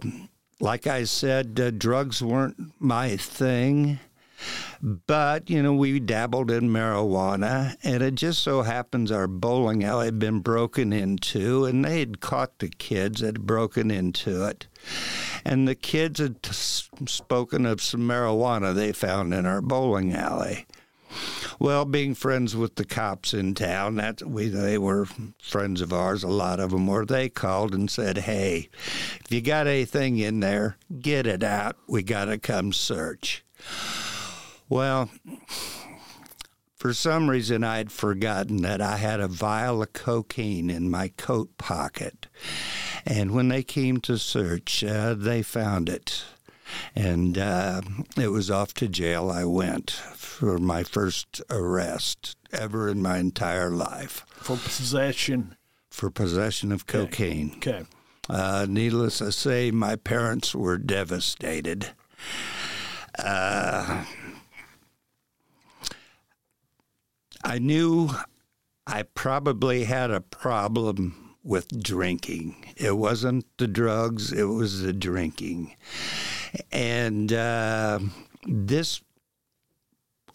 like 0.59 0.87
I 0.87 1.05
said, 1.05 1.59
uh, 1.59 1.71
drugs 1.71 2.21
weren't 2.21 2.73
my 2.79 3.15
thing. 3.17 3.99
But, 4.83 5.47
you 5.47 5.61
know, 5.61 5.73
we 5.73 5.99
dabbled 5.99 6.49
in 6.49 6.69
marijuana, 6.69 7.75
and 7.83 8.01
it 8.01 8.15
just 8.15 8.39
so 8.41 8.63
happens 8.63 9.11
our 9.11 9.27
bowling 9.27 9.83
alley 9.83 10.05
had 10.05 10.17
been 10.17 10.39
broken 10.39 10.91
into, 10.91 11.65
and 11.65 11.85
they 11.85 11.99
had 11.99 12.19
caught 12.19 12.57
the 12.57 12.69
kids 12.69 13.21
that 13.21 13.37
had 13.37 13.45
broken 13.45 13.91
into 13.91 14.43
it. 14.47 14.65
And 15.45 15.67
the 15.67 15.75
kids 15.75 16.19
had 16.19 16.41
t- 16.41 16.51
spoken 17.05 17.67
of 17.67 17.81
some 17.81 18.01
marijuana 18.01 18.73
they 18.73 18.91
found 18.91 19.35
in 19.35 19.45
our 19.45 19.61
bowling 19.61 20.13
alley. 20.13 20.65
Well, 21.59 21.85
being 21.85 22.15
friends 22.15 22.55
with 22.55 22.75
the 22.75 22.85
cops 22.85 23.35
in 23.35 23.53
town, 23.53 23.97
that 23.97 24.23
we 24.23 24.47
they 24.47 24.79
were 24.79 25.07
friends 25.39 25.81
of 25.81 25.93
ours. 25.93 26.23
A 26.23 26.27
lot 26.27 26.59
of 26.59 26.71
them 26.71 26.87
were. 26.87 27.05
They 27.05 27.29
called 27.29 27.75
and 27.75 27.91
said, 27.91 28.19
"Hey, 28.19 28.69
if 29.23 29.31
you 29.31 29.41
got 29.41 29.67
anything 29.67 30.17
in 30.17 30.39
there, 30.39 30.77
get 31.01 31.27
it 31.27 31.43
out. 31.43 31.75
We 31.85 32.01
got 32.01 32.25
to 32.25 32.37
come 32.37 32.71
search." 32.71 33.43
Well, 34.71 35.09
for 36.77 36.93
some 36.93 37.29
reason, 37.29 37.61
I'd 37.61 37.91
forgotten 37.91 38.61
that 38.61 38.79
I 38.79 38.95
had 38.95 39.19
a 39.19 39.27
vial 39.27 39.83
of 39.83 39.91
cocaine 39.91 40.69
in 40.69 40.89
my 40.89 41.09
coat 41.17 41.57
pocket. 41.57 42.27
And 43.05 43.31
when 43.31 43.49
they 43.49 43.63
came 43.63 43.99
to 43.99 44.17
search, 44.17 44.81
uh, 44.81 45.13
they 45.15 45.41
found 45.41 45.89
it. 45.89 46.23
And 46.95 47.37
uh, 47.37 47.81
it 48.15 48.29
was 48.29 48.49
off 48.49 48.73
to 48.75 48.87
jail 48.87 49.29
I 49.29 49.43
went 49.43 49.91
for 49.91 50.57
my 50.57 50.83
first 50.83 51.41
arrest 51.49 52.37
ever 52.53 52.87
in 52.87 53.01
my 53.01 53.17
entire 53.17 53.71
life. 53.71 54.25
For 54.37 54.55
possession? 54.55 55.57
For 55.89 56.09
possession 56.09 56.71
of 56.71 56.87
cocaine. 56.87 57.55
Okay. 57.57 57.83
Uh, 58.29 58.67
needless 58.69 59.17
to 59.17 59.33
say, 59.33 59.69
my 59.69 59.97
parents 59.97 60.55
were 60.55 60.77
devastated. 60.77 61.89
Uh, 63.19 64.05
I 67.43 67.59
knew 67.59 68.09
I 68.85 69.03
probably 69.03 69.85
had 69.85 70.11
a 70.11 70.21
problem 70.21 71.35
with 71.43 71.81
drinking. 71.81 72.65
It 72.77 72.97
wasn't 72.97 73.45
the 73.57 73.67
drugs, 73.67 74.31
it 74.31 74.43
was 74.43 74.81
the 74.81 74.93
drinking. 74.93 75.75
And 76.71 77.31
uh, 77.33 77.99
this, 78.45 79.01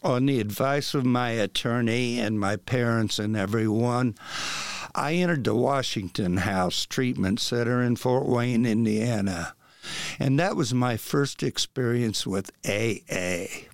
on 0.03 0.25
the 0.25 0.39
advice 0.39 0.93
of 0.93 1.05
my 1.05 1.31
attorney 1.31 2.19
and 2.19 2.39
my 2.39 2.55
parents 2.55 3.19
and 3.19 3.37
everyone, 3.37 4.15
I 4.95 5.13
entered 5.13 5.43
the 5.43 5.55
Washington 5.55 6.37
House 6.37 6.85
Treatment 6.85 7.39
Center 7.39 7.81
in 7.81 7.95
Fort 7.95 8.25
Wayne, 8.25 8.65
Indiana. 8.65 9.55
And 10.19 10.39
that 10.39 10.55
was 10.55 10.73
my 10.73 10.97
first 10.97 11.43
experience 11.43 12.27
with 12.27 12.51
AA. 12.65 13.67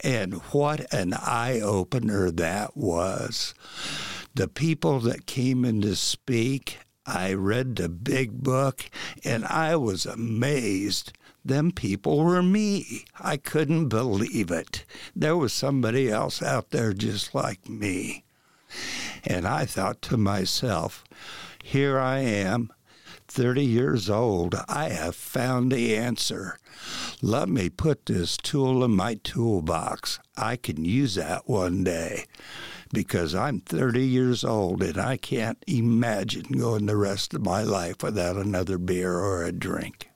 And 0.00 0.34
what 0.52 0.92
an 0.92 1.14
eye 1.14 1.60
opener 1.60 2.30
that 2.30 2.76
was. 2.76 3.54
The 4.34 4.48
people 4.48 5.00
that 5.00 5.26
came 5.26 5.64
in 5.64 5.80
to 5.82 5.96
speak, 5.96 6.78
I 7.06 7.32
read 7.32 7.76
the 7.76 7.88
big 7.88 8.42
book 8.42 8.84
and 9.24 9.44
I 9.44 9.76
was 9.76 10.04
amazed. 10.04 11.12
Them 11.44 11.70
people 11.70 12.24
were 12.24 12.42
me. 12.42 13.04
I 13.20 13.36
couldn't 13.36 13.88
believe 13.88 14.50
it. 14.50 14.84
There 15.14 15.36
was 15.36 15.52
somebody 15.52 16.10
else 16.10 16.42
out 16.42 16.70
there 16.70 16.92
just 16.92 17.34
like 17.34 17.68
me. 17.68 18.24
And 19.24 19.46
I 19.46 19.64
thought 19.64 20.02
to 20.02 20.16
myself, 20.16 21.04
here 21.62 21.98
I 21.98 22.18
am, 22.18 22.72
30 23.28 23.64
years 23.64 24.10
old. 24.10 24.54
I 24.68 24.90
have 24.90 25.16
found 25.16 25.72
the 25.72 25.96
answer. 25.96 26.58
Let 27.22 27.48
me 27.48 27.68
put 27.68 28.06
this 28.06 28.36
tool 28.36 28.84
in 28.84 28.94
my 28.94 29.14
toolbox. 29.14 30.18
I 30.36 30.56
can 30.56 30.84
use 30.84 31.14
that 31.16 31.48
one 31.48 31.84
day 31.84 32.26
because 32.92 33.34
I'm 33.34 33.60
30 33.60 34.04
years 34.04 34.44
old 34.44 34.82
and 34.82 34.98
I 34.98 35.16
can't 35.16 35.62
imagine 35.66 36.58
going 36.58 36.86
the 36.86 36.96
rest 36.96 37.34
of 37.34 37.44
my 37.44 37.62
life 37.62 38.02
without 38.02 38.36
another 38.36 38.78
beer 38.78 39.18
or 39.18 39.42
a 39.42 39.52
drink. 39.52 40.08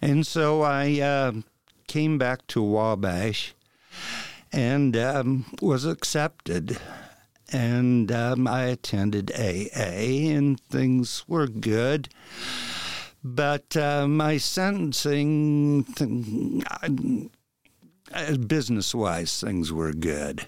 And 0.00 0.26
so 0.26 0.62
I 0.62 1.00
uh, 1.00 1.32
came 1.86 2.16
back 2.16 2.46
to 2.48 2.62
Wabash 2.62 3.54
and 4.52 4.96
um, 4.96 5.46
was 5.60 5.84
accepted. 5.84 6.78
And 7.52 8.12
um, 8.12 8.46
I 8.46 8.64
attended 8.64 9.32
AA, 9.32 10.30
and 10.30 10.60
things 10.60 11.24
were 11.26 11.48
good. 11.48 12.08
But 13.22 13.76
uh, 13.76 14.08
my 14.08 14.38
sentencing, 14.38 15.84
uh, 18.12 18.36
business 18.36 18.94
wise, 18.94 19.40
things 19.40 19.72
were 19.72 19.92
good. 19.92 20.46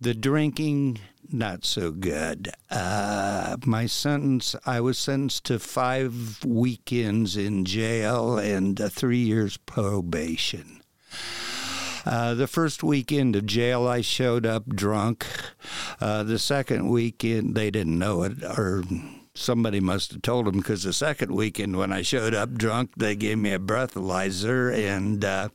The 0.00 0.14
drinking, 0.14 0.98
not 1.32 1.64
so 1.64 1.92
good. 1.92 2.50
Uh, 2.70 3.56
my 3.64 3.86
sentence, 3.86 4.56
I 4.66 4.80
was 4.80 4.98
sentenced 4.98 5.44
to 5.44 5.58
five 5.58 6.44
weekends 6.44 7.36
in 7.36 7.64
jail 7.64 8.38
and 8.38 8.80
uh, 8.80 8.88
three 8.88 9.18
years 9.18 9.56
probation. 9.58 10.82
Uh, 12.04 12.34
the 12.34 12.46
first 12.46 12.82
weekend 12.82 13.36
of 13.36 13.46
jail, 13.46 13.86
I 13.86 14.00
showed 14.00 14.46
up 14.46 14.66
drunk. 14.66 15.26
Uh, 16.00 16.22
the 16.22 16.38
second 16.38 16.88
weekend, 16.88 17.54
they 17.54 17.70
didn't 17.70 17.98
know 17.98 18.22
it, 18.22 18.42
or 18.42 18.84
somebody 19.34 19.80
must 19.80 20.12
have 20.12 20.22
told 20.22 20.46
them 20.46 20.58
because 20.58 20.82
the 20.82 20.92
second 20.92 21.32
weekend 21.32 21.76
when 21.76 21.92
I 21.92 22.02
showed 22.02 22.34
up 22.34 22.52
drunk, 22.54 22.92
they 22.96 23.16
gave 23.16 23.38
me 23.38 23.52
a 23.52 23.58
breathalyzer 23.58 24.74
and 24.74 25.24
uh, 25.24 25.48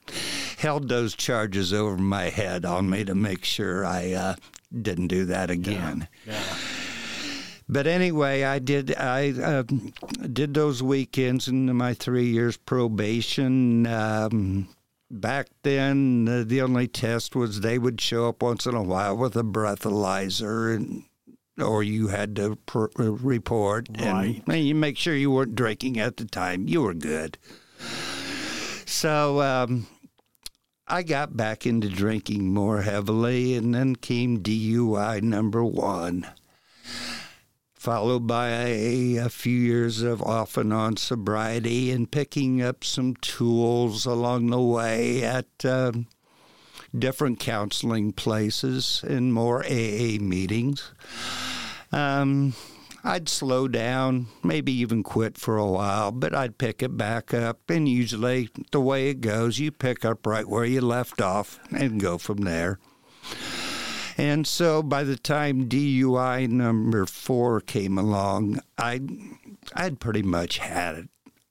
held 0.58 0.89
those 0.89 1.15
charges 1.15 1.73
over 1.73 1.97
my 1.97 2.29
head 2.29 2.65
on 2.65 2.89
me 2.89 3.03
to 3.05 3.15
make 3.15 3.45
sure 3.45 3.86
I 3.86 4.13
uh, 4.13 4.36
didn't 4.81 5.08
do 5.08 5.25
that 5.25 5.49
again. 5.49 6.08
Yeah. 6.25 6.34
yeah. 6.34 6.58
But 7.67 7.88
anyway, 7.88 8.43
I 8.43 8.60
did 8.60 8.95
I 8.95 9.31
uh, 9.31 9.63
did 10.31 10.53
those 10.53 10.84
weekends 10.84 11.47
in 11.47 11.75
my 11.75 11.95
three 11.95 12.27
years 12.27 12.58
probation. 12.58 13.88
Um, 13.88 14.67
back 15.21 15.47
then, 15.63 16.28
uh, 16.28 16.43
the 16.45 16.62
only 16.62 16.88
test 16.88 17.36
was 17.36 17.62
they 17.62 17.78
would 17.78 17.99
show 18.01 18.30
up 18.30 18.41
once 18.41 18.65
in 18.65 18.75
a 18.75 18.84
while 18.84 19.17
with 19.17 19.36
a 19.36 19.43
breathalyzer 19.43 20.75
and 20.75 21.04
or 21.62 21.84
you 21.84 22.10
had 22.10 22.36
to 22.36 22.58
pr- 22.65 22.88
uh, 22.99 23.12
report 23.12 23.88
right. 23.99 24.43
and, 24.45 24.54
and, 24.54 24.65
you 24.65 24.75
make 24.75 24.97
sure 24.97 25.15
you 25.15 25.32
weren't 25.32 25.56
drinking 25.56 25.99
at 25.99 26.17
the 26.17 26.25
time. 26.25 26.67
You 26.67 26.82
were 26.82 26.93
good. 26.93 27.38
So 28.86 29.41
um, 29.41 29.88
I 30.88 31.04
got 31.04 31.36
back 31.36 31.65
into 31.65 31.89
drinking 31.89 32.54
more 32.54 32.82
heavily, 32.82 33.56
and 33.56 33.73
then 33.73 33.95
came 33.95 34.41
DUI 34.41 35.21
number 35.21 35.63
one, 35.63 36.28
followed 37.85 38.25
by 38.25 38.49
a, 38.49 39.17
a 39.17 39.29
few 39.29 39.59
years 39.59 40.01
of 40.01 40.19
off 40.23 40.57
and 40.57 40.73
on 40.73 40.97
sobriety 40.97 41.91
and 41.91 42.09
picking 42.09 42.59
up 42.59 42.83
some 42.83 43.15
tools 43.17 44.07
along 44.07 44.47
the 44.47 44.59
way 44.59 45.23
at. 45.23 45.45
Um, 45.63 46.07
different 46.97 47.39
counseling 47.39 48.11
places 48.11 49.03
and 49.07 49.33
more 49.33 49.63
AA 49.65 50.17
meetings. 50.19 50.93
Um, 51.91 52.53
I'd 53.03 53.29
slow 53.29 53.67
down, 53.67 54.27
maybe 54.43 54.71
even 54.71 55.03
quit 55.03 55.37
for 55.37 55.57
a 55.57 55.67
while, 55.67 56.11
but 56.11 56.33
I'd 56.33 56.57
pick 56.57 56.81
it 56.81 56.97
back 56.97 57.35
up. 57.35 57.69
And 57.69 57.87
usually, 57.87 58.49
the 58.71 58.81
way 58.81 59.09
it 59.09 59.21
goes, 59.21 59.59
you 59.59 59.71
pick 59.71 60.03
up 60.03 60.25
right 60.25 60.47
where 60.47 60.65
you 60.65 60.81
left 60.81 61.21
off 61.21 61.59
and 61.69 61.99
go 61.99 62.17
from 62.17 62.37
there. 62.37 62.79
And 64.17 64.47
so 64.47 64.82
by 64.82 65.04
the 65.04 65.17
time 65.17 65.67
DUI 65.67 66.47
number 66.47 67.06
four 67.06 67.60
came 67.60 67.97
along, 67.97 68.60
I 68.78 69.01
I'd 69.73 69.99
pretty 69.99 70.23
much 70.23 70.60
had 70.60 70.95
it. 70.95 71.10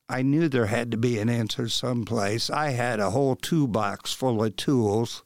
I 0.09 0.23
knew 0.23 0.49
there 0.49 0.67
had 0.67 0.91
to 0.91 0.97
be 0.97 1.19
an 1.19 1.29
answer 1.29 1.69
someplace. 1.69 2.51
I 2.51 2.71
had 2.71 3.01
a 3.01 3.11
whole 3.11 3.37
toolbox 3.37 4.13
full 4.13 4.45
of 4.45 4.57
tools. 4.57 5.23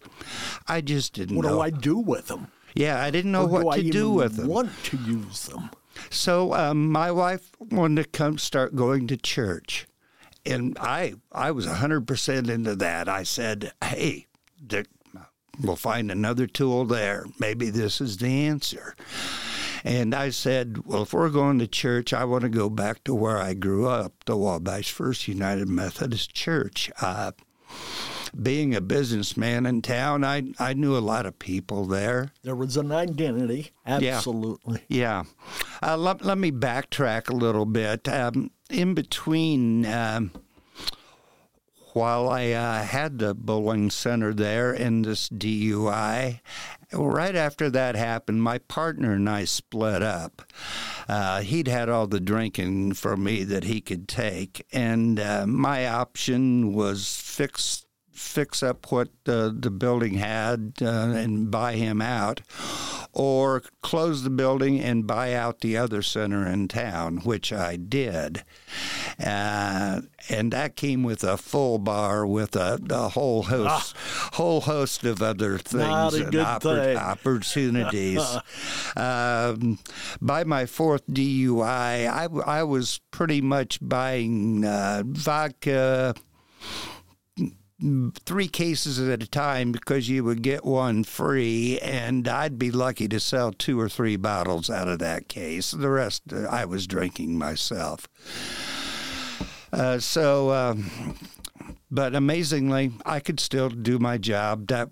I 0.67 0.81
just 0.81 1.13
didn't 1.13 1.37
know 1.37 1.41
what 1.41 1.49
know. 1.49 1.57
do 1.57 1.61
I 1.61 1.71
do 1.71 1.99
with 1.99 2.27
them? 2.29 2.49
Yeah, 2.75 3.03
I 3.03 3.11
didn't 3.11 3.33
know 3.33 3.45
or 3.49 3.65
what 3.65 3.77
do 3.77 3.83
to 3.83 3.91
do 3.91 4.11
with 4.11 4.37
them. 4.37 4.47
Want 4.49 4.71
to 4.85 4.97
use 4.99 5.47
them? 5.47 5.71
So 6.11 6.55
um, 6.55 6.91
my 6.91 7.11
wife 7.11 7.51
wanted 7.59 8.05
to 8.05 8.09
come 8.11 8.39
start 8.39 8.77
going 8.77 9.09
to 9.09 9.17
church, 9.17 9.87
and 10.47 10.77
I 10.79 11.15
I 11.33 11.51
was 11.51 11.67
hundred 11.67 12.07
percent 12.07 12.49
into 12.49 12.77
that. 12.77 13.09
I 13.09 13.25
said, 13.25 13.73
"Hey, 13.83 14.27
Dick, 14.65 14.87
we'll 15.61 15.77
find 15.77 16.11
another 16.11 16.47
tool 16.47 16.85
there. 16.85 17.27
Maybe 17.39 17.71
this 17.71 18.01
is 18.01 18.19
the 18.19 18.47
answer." 18.47 18.95
And 19.85 20.15
I 20.15 20.31
said, 20.31 20.87
Well, 20.87 21.03
if 21.03 21.13
we're 21.13 21.31
going 21.31 21.59
to 21.61 21.67
church, 21.67 22.13
I 22.13 22.25
want 22.25 22.43
to 22.43 22.49
go 22.49 22.69
back 22.69 23.05
to 23.05 23.15
where 23.15 23.39
I 23.39 23.55
grew 23.55 23.87
up, 23.87 24.25
the 24.25 24.37
Wabash 24.37 24.91
First 24.91 25.29
United 25.29 25.69
Methodist 25.69 26.35
Church. 26.35 26.91
Uh, 27.01 27.33
being 28.41 28.75
a 28.75 28.81
businessman 28.81 29.67
in 29.67 29.83
town, 29.83 30.25
I, 30.25 30.53
I 30.59 30.75
knew 30.75 30.97
a 30.97 31.01
lot 31.01 31.27
of 31.27 31.39
people 31.39 31.87
there. 31.87 32.33
There 32.43 32.55
was 32.55 32.77
an 32.77 32.93
identity, 32.93 33.71
absolutely. 33.87 34.83
Yeah. 34.89 35.25
yeah. 35.83 35.91
Uh, 35.91 35.97
let, 35.97 36.25
let 36.25 36.39
me 36.39 36.53
backtrack 36.53 37.29
a 37.29 37.35
little 37.35 37.65
bit. 37.65 38.09
Um, 38.09 38.51
in 38.69 38.95
between, 38.95 39.87
um, 39.87 40.33
while 41.99 42.29
I 42.29 42.53
uh, 42.53 42.85
had 42.85 43.19
the 43.19 43.35
bowling 43.35 43.91
center 43.91 44.33
there 44.33 44.73
in 44.73 45.03
this 45.03 45.29
DUI, 45.29 46.39
right 46.93 47.35
after 47.35 47.69
that 47.71 47.97
happened, 47.97 48.41
my 48.41 48.59
partner 48.59 49.15
and 49.15 49.29
I 49.29 49.45
split 49.47 50.01
up. 50.01 50.43
Uh, 51.09 51.41
he'd 51.41 51.67
had 51.67 51.89
all 51.89 52.07
the 52.07 52.21
drinking 52.21 52.93
for 52.93 53.17
me 53.17 53.43
that 53.43 53.65
he 53.65 53.81
could 53.81 54.07
take, 54.07 54.65
and 54.73 55.19
uh, 55.19 55.45
my 55.49 55.89
option 55.89 56.73
was 56.73 57.21
fix 57.21 57.85
fix 58.19 58.63
up 58.63 58.91
what 58.91 59.09
uh, 59.27 59.51
the 59.55 59.71
building 59.71 60.15
had 60.15 60.75
uh, 60.83 60.87
and 60.87 61.51
buy 61.51 61.75
him 61.75 62.03
out, 62.03 62.41
or 63.13 63.63
close 63.83 64.23
the 64.23 64.31
building 64.31 64.81
and 64.81 65.07
buy 65.07 65.33
out 65.35 65.61
the 65.61 65.77
other 65.77 66.03
center 66.03 66.47
in 66.47 66.69
town, 66.69 67.19
which 67.19 67.53
I 67.53 67.77
did. 67.77 68.43
Uh, 69.25 70.03
and 70.29 70.53
that 70.53 70.77
came 70.77 71.03
with 71.03 71.25
a 71.25 71.37
full 71.37 71.79
bar 71.79 72.27
with 72.27 72.57
a, 72.57 72.79
a 72.91 73.09
whole 73.09 73.45
host, 73.45 73.95
ah, 73.97 74.31
whole 74.35 74.61
host 74.63 75.05
of 75.05 75.23
other 75.23 75.59
things 75.59 76.15
and 76.15 76.33
oppor- 76.33 76.97
opportunities. 77.11 78.23
um, 78.97 79.79
by 80.21 80.45
my 80.45 80.67
fourth 80.67 81.07
DUI, 81.07 82.09
I, 82.09 82.29
I 82.47 82.63
was 82.65 83.01
pretty 83.11 83.41
much 83.41 83.79
buying 83.81 84.65
uh, 84.65 85.03
vodka 85.07 86.15
three 87.81 88.49
cases 88.49 88.99
at 88.99 89.23
a 89.23 89.27
time 89.27 89.71
because 89.73 90.09
you 90.09 90.25
would 90.25 90.43
get 90.43 90.65
one 90.65 91.05
free, 91.05 91.79
and 91.81 92.27
I'd 92.27 92.59
be 92.59 92.71
lucky 92.71 93.09
to 93.09 93.21
sell 93.21 93.53
two 93.53 93.79
or 93.79 93.89
three 93.89 94.17
bottles 94.17 94.69
out 94.69 94.89
of 94.89 94.99
that 94.99 95.29
case. 95.29 95.71
The 95.71 95.89
rest 95.89 96.23
uh, 96.33 96.49
I 96.51 96.65
was 96.65 96.87
drinking 96.87 97.39
myself. 97.39 98.09
Uh, 99.73 99.99
so, 99.99 100.51
um, 100.51 101.17
but 101.91 102.15
amazingly, 102.15 102.93
I 103.07 103.21
could 103.21 103.39
still 103.39 103.69
do 103.69 103.99
my 103.99 104.19
job. 104.19 104.67
That 104.69 104.89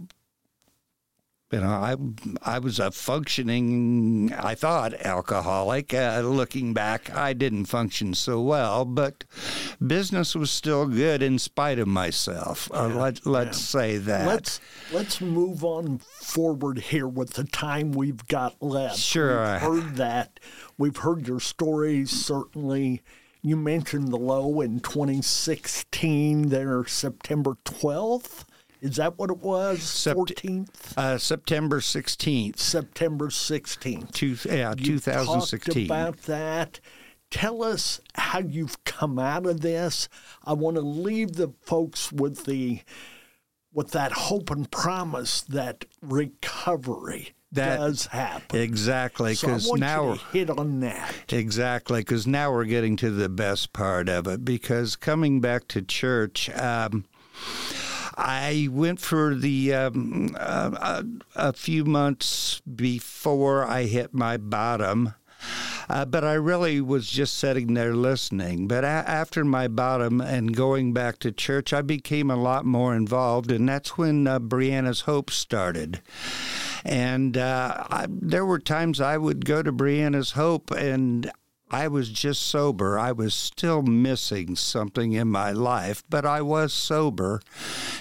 you 1.56 1.62
know, 1.62 1.68
I 1.68 1.96
I 2.42 2.58
was 2.58 2.78
a 2.78 2.90
functioning, 2.90 4.30
I 4.36 4.54
thought, 4.54 4.92
alcoholic. 4.92 5.94
Uh, 5.94 6.20
looking 6.22 6.74
back, 6.74 7.10
I 7.16 7.32
didn't 7.32 7.64
function 7.64 8.12
so 8.12 8.42
well, 8.42 8.84
but 8.84 9.24
business 9.84 10.34
was 10.34 10.50
still 10.50 10.86
good 10.86 11.22
in 11.22 11.38
spite 11.38 11.78
of 11.78 11.88
myself. 11.88 12.70
Uh, 12.74 12.88
let, 12.88 13.24
let's 13.24 13.58
yeah. 13.58 13.80
say 13.80 13.96
that. 13.96 14.26
Let's 14.26 14.60
let's 14.92 15.22
move 15.22 15.64
on 15.64 16.00
forward 16.20 16.78
here 16.78 17.08
with 17.08 17.30
the 17.30 17.44
time 17.44 17.92
we've 17.92 18.26
got 18.26 18.62
left. 18.62 18.98
Sure, 18.98 19.40
we've 19.40 19.62
heard 19.62 19.96
that. 19.96 20.38
We've 20.76 20.98
heard 20.98 21.26
your 21.26 21.40
stories. 21.40 22.10
Certainly, 22.10 23.00
you 23.40 23.56
mentioned 23.56 24.08
the 24.08 24.18
low 24.18 24.60
in 24.60 24.80
2016. 24.80 26.50
There, 26.50 26.84
September 26.84 27.56
12th 27.64 28.44
Is 28.80 28.96
that 28.96 29.18
what 29.18 29.30
it 29.30 29.38
was? 29.38 29.80
Sept- 29.80 30.14
14th? 30.16 30.96
Uh, 30.96 31.18
September 31.18 31.80
16th, 31.80 32.58
September 32.58 33.28
16th. 33.28 34.12
two, 34.12 34.36
yeah, 34.44 34.74
You 34.76 34.84
2016. 34.98 35.74
talked 35.74 35.86
about 35.86 36.22
that. 36.22 36.80
Tell 37.30 37.62
us 37.64 38.00
how 38.14 38.38
you've 38.38 38.82
come 38.84 39.18
out 39.18 39.46
of 39.46 39.60
this. 39.60 40.08
I 40.44 40.52
want 40.52 40.76
to 40.76 40.82
leave 40.82 41.32
the 41.32 41.52
folks 41.62 42.12
with 42.12 42.44
the 42.44 42.80
with 43.72 43.90
that 43.90 44.12
hope 44.12 44.50
and 44.50 44.70
promise 44.70 45.42
that 45.42 45.84
recovery 46.00 47.34
That- 47.52 47.76
does 47.76 48.06
happen. 48.06 48.58
Exactly, 48.60 49.32
because 49.32 49.66
want 49.68 49.80
now 49.80 50.12
you 50.14 50.20
hit 50.32 50.48
on 50.50 50.80
that. 50.80 51.14
Exactly, 51.30 52.00
because 52.00 52.26
now 52.26 52.50
we're 52.52 52.64
getting 52.64 52.96
to 52.98 53.10
the 53.10 53.28
best 53.28 53.72
part 53.74 54.08
of 54.08 54.26
it. 54.28 54.44
Because 54.46 54.96
coming 54.96 55.40
back 55.42 55.68
to 55.68 55.82
church, 55.82 56.48
um, 56.50 57.04
I 58.16 58.68
went 58.70 59.00
for 59.00 59.34
the 59.34 59.74
um, 59.74 60.34
uh, 60.38 61.02
a, 61.36 61.48
a 61.48 61.52
few 61.52 61.84
months 61.84 62.60
before 62.60 63.64
I 63.64 63.84
hit 63.84 64.14
my 64.14 64.36
bottom. 64.36 65.14
Uh, 65.88 66.04
but 66.04 66.24
I 66.24 66.32
really 66.32 66.80
was 66.80 67.08
just 67.08 67.36
sitting 67.36 67.74
there 67.74 67.94
listening. 67.94 68.66
But 68.66 68.82
a- 68.82 68.88
after 68.88 69.44
my 69.44 69.68
bottom 69.68 70.20
and 70.20 70.56
going 70.56 70.92
back 70.92 71.18
to 71.20 71.30
church, 71.30 71.72
I 71.72 71.82
became 71.82 72.30
a 72.30 72.36
lot 72.36 72.64
more 72.64 72.96
involved, 72.96 73.52
and 73.52 73.68
that's 73.68 73.96
when 73.96 74.26
uh, 74.26 74.40
Brianna's 74.40 75.02
Hope 75.02 75.30
started. 75.30 76.00
And 76.84 77.36
uh, 77.36 77.84
I, 77.88 78.06
there 78.08 78.46
were 78.46 78.58
times 78.58 79.00
I 79.00 79.16
would 79.16 79.44
go 79.44 79.62
to 79.62 79.72
Brianna's 79.72 80.32
Hope 80.32 80.72
and 80.72 81.30
I 81.70 81.88
was 81.88 82.10
just 82.10 82.42
sober. 82.42 82.98
I 82.98 83.10
was 83.10 83.34
still 83.34 83.82
missing 83.82 84.54
something 84.54 85.12
in 85.12 85.28
my 85.28 85.50
life, 85.50 86.04
but 86.08 86.24
I 86.24 86.40
was 86.40 86.72
sober 86.72 87.40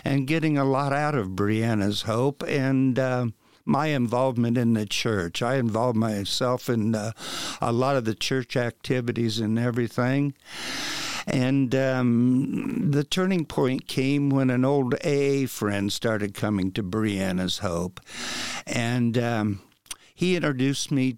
and 0.04 0.28
getting 0.28 0.58
a 0.58 0.66
lot 0.66 0.94
out 0.94 1.16
of 1.16 1.30
Brianna's 1.30 2.04
Hope 2.04 2.44
and 2.48 3.00
uh, 3.00 3.28
my 3.66 3.88
involvement 3.88 4.58
in 4.58 4.74
the 4.74 4.86
church. 4.86 5.42
I 5.42 5.56
involved 5.56 5.98
myself 5.98 6.70
in 6.70 6.94
uh, 6.94 7.14
a 7.60 7.72
lot 7.72 7.96
of 7.96 8.06
the 8.06 8.14
church 8.14 8.56
activities 8.56 9.40
and 9.40 9.58
everything. 9.58 10.36
And 11.26 11.74
um, 11.74 12.92
the 12.92 13.04
turning 13.04 13.46
point 13.46 13.88
came 13.88 14.30
when 14.30 14.52
an 14.52 14.64
old 14.64 14.94
AA 15.04 15.48
friend 15.48 15.92
started 15.92 16.36
coming 16.36 16.72
to 16.74 16.84
Brianna's 16.84 17.60
Hope. 17.60 18.00
And 18.68 19.18
um, 19.18 19.62
he 20.14 20.36
introduced 20.36 20.92
me 20.92 21.18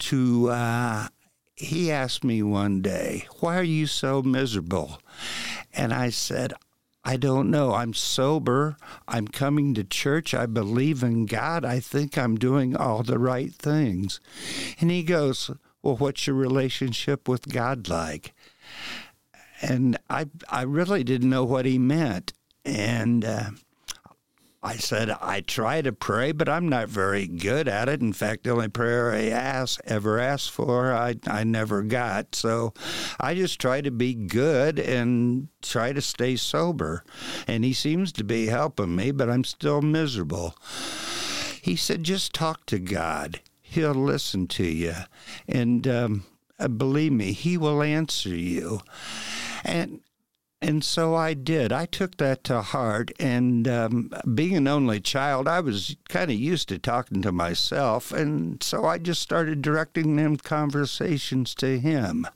to, 0.00 0.50
uh, 0.50 1.08
he 1.56 1.90
asked 1.90 2.22
me 2.22 2.42
one 2.42 2.82
day, 2.82 3.26
Why 3.40 3.58
are 3.58 3.62
you 3.62 3.86
so 3.86 4.22
miserable? 4.22 5.00
And 5.72 5.92
I 5.92 6.10
said, 6.10 6.52
I 7.02 7.16
don't 7.16 7.50
know. 7.50 7.72
I'm 7.72 7.94
sober. 7.94 8.76
I'm 9.06 9.28
coming 9.28 9.74
to 9.74 9.84
church. 9.84 10.34
I 10.34 10.46
believe 10.46 11.02
in 11.02 11.26
God. 11.26 11.64
I 11.64 11.80
think 11.80 12.18
I'm 12.18 12.36
doing 12.36 12.76
all 12.76 13.02
the 13.02 13.18
right 13.18 13.54
things. 13.54 14.20
And 14.80 14.90
he 14.90 15.02
goes, 15.02 15.50
Well, 15.82 15.96
what's 15.96 16.26
your 16.26 16.36
relationship 16.36 17.28
with 17.28 17.48
God 17.48 17.88
like? 17.88 18.34
And 19.62 19.96
I, 20.10 20.26
I 20.50 20.62
really 20.62 21.04
didn't 21.04 21.30
know 21.30 21.44
what 21.44 21.64
he 21.64 21.78
meant. 21.78 22.32
And 22.64 23.24
uh, 23.24 23.50
I 24.66 24.74
said, 24.78 25.10
I 25.20 25.42
try 25.42 25.80
to 25.80 25.92
pray, 25.92 26.32
but 26.32 26.48
I'm 26.48 26.68
not 26.68 26.88
very 26.88 27.28
good 27.28 27.68
at 27.68 27.88
it. 27.88 28.00
In 28.00 28.12
fact, 28.12 28.42
the 28.42 28.50
only 28.50 28.68
prayer 28.68 29.12
I 29.12 29.28
ask, 29.28 29.78
ever 29.84 30.18
asked 30.18 30.50
for, 30.50 30.92
I, 30.92 31.14
I 31.24 31.44
never 31.44 31.82
got. 31.82 32.34
So 32.34 32.74
I 33.20 33.36
just 33.36 33.60
try 33.60 33.80
to 33.80 33.92
be 33.92 34.12
good 34.12 34.80
and 34.80 35.46
try 35.62 35.92
to 35.92 36.02
stay 36.02 36.34
sober. 36.34 37.04
And 37.46 37.64
he 37.64 37.72
seems 37.72 38.10
to 38.14 38.24
be 38.24 38.46
helping 38.46 38.96
me, 38.96 39.12
but 39.12 39.30
I'm 39.30 39.44
still 39.44 39.82
miserable. 39.82 40.56
He 41.62 41.76
said, 41.76 42.02
just 42.02 42.34
talk 42.34 42.66
to 42.66 42.80
God. 42.80 43.38
He'll 43.62 43.94
listen 43.94 44.48
to 44.48 44.64
you. 44.64 44.94
And 45.46 45.86
um, 45.86 46.24
uh, 46.58 46.66
believe 46.66 47.12
me, 47.12 47.30
he 47.30 47.56
will 47.56 47.82
answer 47.82 48.34
you. 48.34 48.80
And 49.64 50.00
and 50.66 50.82
so 50.82 51.14
I 51.14 51.32
did. 51.34 51.70
I 51.70 51.86
took 51.86 52.16
that 52.16 52.42
to 52.44 52.60
heart. 52.60 53.12
And 53.20 53.68
um, 53.68 54.10
being 54.34 54.56
an 54.56 54.66
only 54.66 54.98
child, 54.98 55.46
I 55.46 55.60
was 55.60 55.94
kind 56.08 56.28
of 56.28 56.36
used 56.36 56.68
to 56.70 56.78
talking 56.80 57.22
to 57.22 57.30
myself. 57.30 58.10
And 58.10 58.60
so 58.60 58.84
I 58.84 58.98
just 58.98 59.22
started 59.22 59.62
directing 59.62 60.16
them 60.16 60.36
conversations 60.36 61.54
to 61.56 61.78
him. 61.78 62.26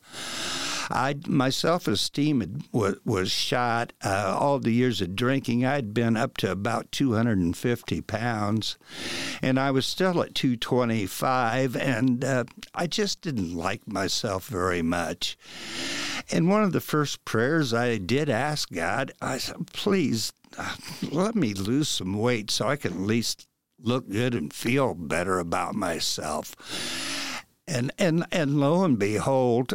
I 0.90 1.16
my 1.26 1.50
self 1.50 1.86
esteem 1.86 2.62
was, 2.72 2.96
was 3.04 3.30
shot. 3.30 3.92
Uh, 4.02 4.36
all 4.38 4.58
the 4.58 4.72
years 4.72 5.00
of 5.00 5.14
drinking, 5.14 5.64
I'd 5.64 5.94
been 5.94 6.16
up 6.16 6.36
to 6.38 6.50
about 6.50 6.90
250 6.92 8.00
pounds, 8.02 8.76
and 9.42 9.58
I 9.58 9.70
was 9.70 9.86
still 9.86 10.22
at 10.22 10.34
225, 10.34 11.76
and 11.76 12.24
uh, 12.24 12.44
I 12.74 12.86
just 12.86 13.20
didn't 13.20 13.54
like 13.54 13.86
myself 13.86 14.46
very 14.46 14.82
much. 14.82 15.38
And 16.30 16.48
one 16.48 16.62
of 16.62 16.72
the 16.72 16.80
first 16.80 17.24
prayers 17.24 17.72
I 17.72 17.98
did 17.98 18.28
ask 18.28 18.70
God, 18.70 19.12
I 19.20 19.38
said, 19.38 19.68
"Please, 19.72 20.32
uh, 20.58 20.76
let 21.10 21.34
me 21.34 21.54
lose 21.54 21.88
some 21.88 22.14
weight 22.14 22.50
so 22.50 22.68
I 22.68 22.76
can 22.76 22.92
at 22.94 23.00
least 23.00 23.46
look 23.82 24.08
good 24.10 24.34
and 24.34 24.52
feel 24.52 24.94
better 24.94 25.38
about 25.38 25.74
myself." 25.74 26.54
And 27.66 27.92
and 27.98 28.26
and 28.32 28.58
lo 28.58 28.82
and 28.82 28.98
behold, 28.98 29.74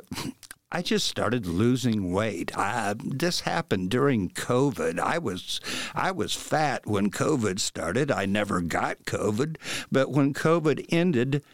I 0.75 0.81
just 0.81 1.07
started 1.07 1.45
losing 1.45 2.11
weight. 2.11 2.51
I, 2.57 2.95
this 3.01 3.39
happened 3.39 3.89
during 3.89 4.27
COVID. 4.31 4.99
I 4.99 5.17
was 5.19 5.61
I 5.95 6.11
was 6.11 6.33
fat 6.33 6.85
when 6.85 7.11
COVID 7.11 7.61
started. 7.61 8.11
I 8.11 8.25
never 8.25 8.59
got 8.59 9.05
COVID, 9.05 9.55
but 9.89 10.11
when 10.11 10.33
COVID 10.33 10.85
ended, 10.89 11.45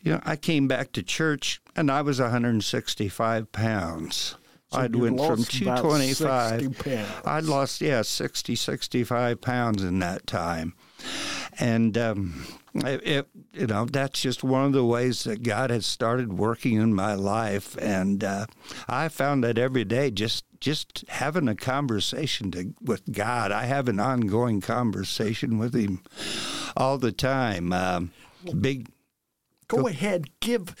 you 0.00 0.12
know, 0.12 0.22
I 0.24 0.36
came 0.36 0.68
back 0.68 0.92
to 0.92 1.02
church 1.02 1.60
and 1.76 1.90
I 1.90 2.00
was 2.00 2.18
165 2.18 3.52
pounds. 3.52 4.36
I'd 4.72 4.96
went 4.96 5.18
from 5.18 5.40
lost 5.40 5.50
225. 5.52 7.22
I'd 7.26 7.44
lost 7.44 7.82
yeah 7.82 8.00
60 8.00 8.56
65 8.56 9.40
pounds 9.42 9.84
in 9.84 9.98
that 9.98 10.26
time, 10.26 10.72
and 11.58 11.96
um, 11.98 12.46
it, 12.74 13.28
you 13.52 13.66
know 13.66 13.84
that's 13.84 14.20
just 14.20 14.44
one 14.44 14.64
of 14.64 14.72
the 14.72 14.84
ways 14.84 15.24
that 15.24 15.42
God 15.42 15.70
has 15.70 15.86
started 15.86 16.32
working 16.32 16.76
in 16.76 16.94
my 16.94 17.14
life, 17.14 17.76
and 17.78 18.22
uh, 18.22 18.46
I 18.88 19.08
found 19.08 19.44
that 19.44 19.58
every 19.58 19.84
day 19.84 20.10
just 20.10 20.44
just 20.60 21.04
having 21.08 21.48
a 21.48 21.54
conversation 21.54 22.50
to, 22.50 22.74
with 22.82 23.12
God. 23.12 23.50
I 23.50 23.64
have 23.64 23.88
an 23.88 23.98
ongoing 23.98 24.60
conversation 24.60 25.58
with 25.58 25.74
Him 25.74 26.02
all 26.76 26.98
the 26.98 27.12
time. 27.12 27.72
Um, 27.72 28.12
big 28.60 28.88
Go 29.70 29.86
ahead, 29.86 30.30
give 30.40 30.74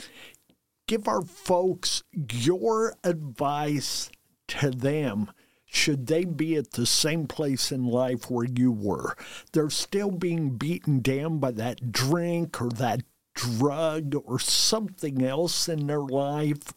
give 0.88 1.06
our 1.06 1.22
folks 1.22 2.02
your 2.32 2.96
advice 3.04 4.10
to 4.48 4.70
them 4.70 5.30
should 5.70 6.06
they 6.08 6.24
be 6.24 6.56
at 6.56 6.72
the 6.72 6.86
same 6.86 7.26
place 7.26 7.70
in 7.70 7.84
life 7.84 8.30
where 8.30 8.46
you 8.46 8.72
were. 8.72 9.16
They're 9.52 9.70
still 9.70 10.10
being 10.10 10.56
beaten 10.56 11.00
down 11.00 11.38
by 11.38 11.52
that 11.52 11.92
drink 11.92 12.60
or 12.60 12.70
that 12.70 13.02
drug 13.34 14.14
or 14.24 14.38
something 14.38 15.24
else 15.24 15.68
in 15.68 15.86
their 15.86 16.00
life. 16.00 16.74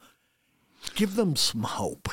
Give 0.96 1.16
them 1.16 1.36
some 1.36 1.64
hope. 1.64 2.10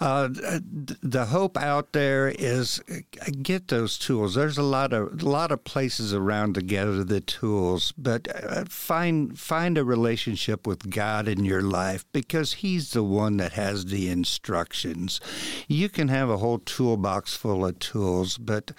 Uh, 0.00 0.28
the 0.28 1.26
hope 1.26 1.56
out 1.56 1.92
there 1.92 2.28
is 2.28 2.82
uh, 2.90 3.30
get 3.42 3.68
those 3.68 3.96
tools. 3.96 4.34
There's 4.34 4.58
a 4.58 4.62
lot 4.62 4.92
of 4.92 5.22
a 5.22 5.28
lot 5.28 5.52
of 5.52 5.62
places 5.62 6.12
around 6.12 6.56
to 6.56 6.62
gather 6.62 7.04
the 7.04 7.20
tools, 7.20 7.92
but 7.96 8.26
uh, 8.34 8.64
find 8.68 9.38
find 9.38 9.78
a 9.78 9.84
relationship 9.84 10.66
with 10.66 10.90
God 10.90 11.28
in 11.28 11.44
your 11.44 11.62
life 11.62 12.04
because 12.12 12.54
He's 12.54 12.90
the 12.90 13.04
one 13.04 13.36
that 13.36 13.52
has 13.52 13.86
the 13.86 14.10
instructions. 14.10 15.20
You 15.68 15.88
can 15.88 16.08
have 16.08 16.28
a 16.28 16.38
whole 16.38 16.58
toolbox 16.58 17.36
full 17.36 17.64
of 17.64 17.78
tools, 17.78 18.36
but 18.36 18.72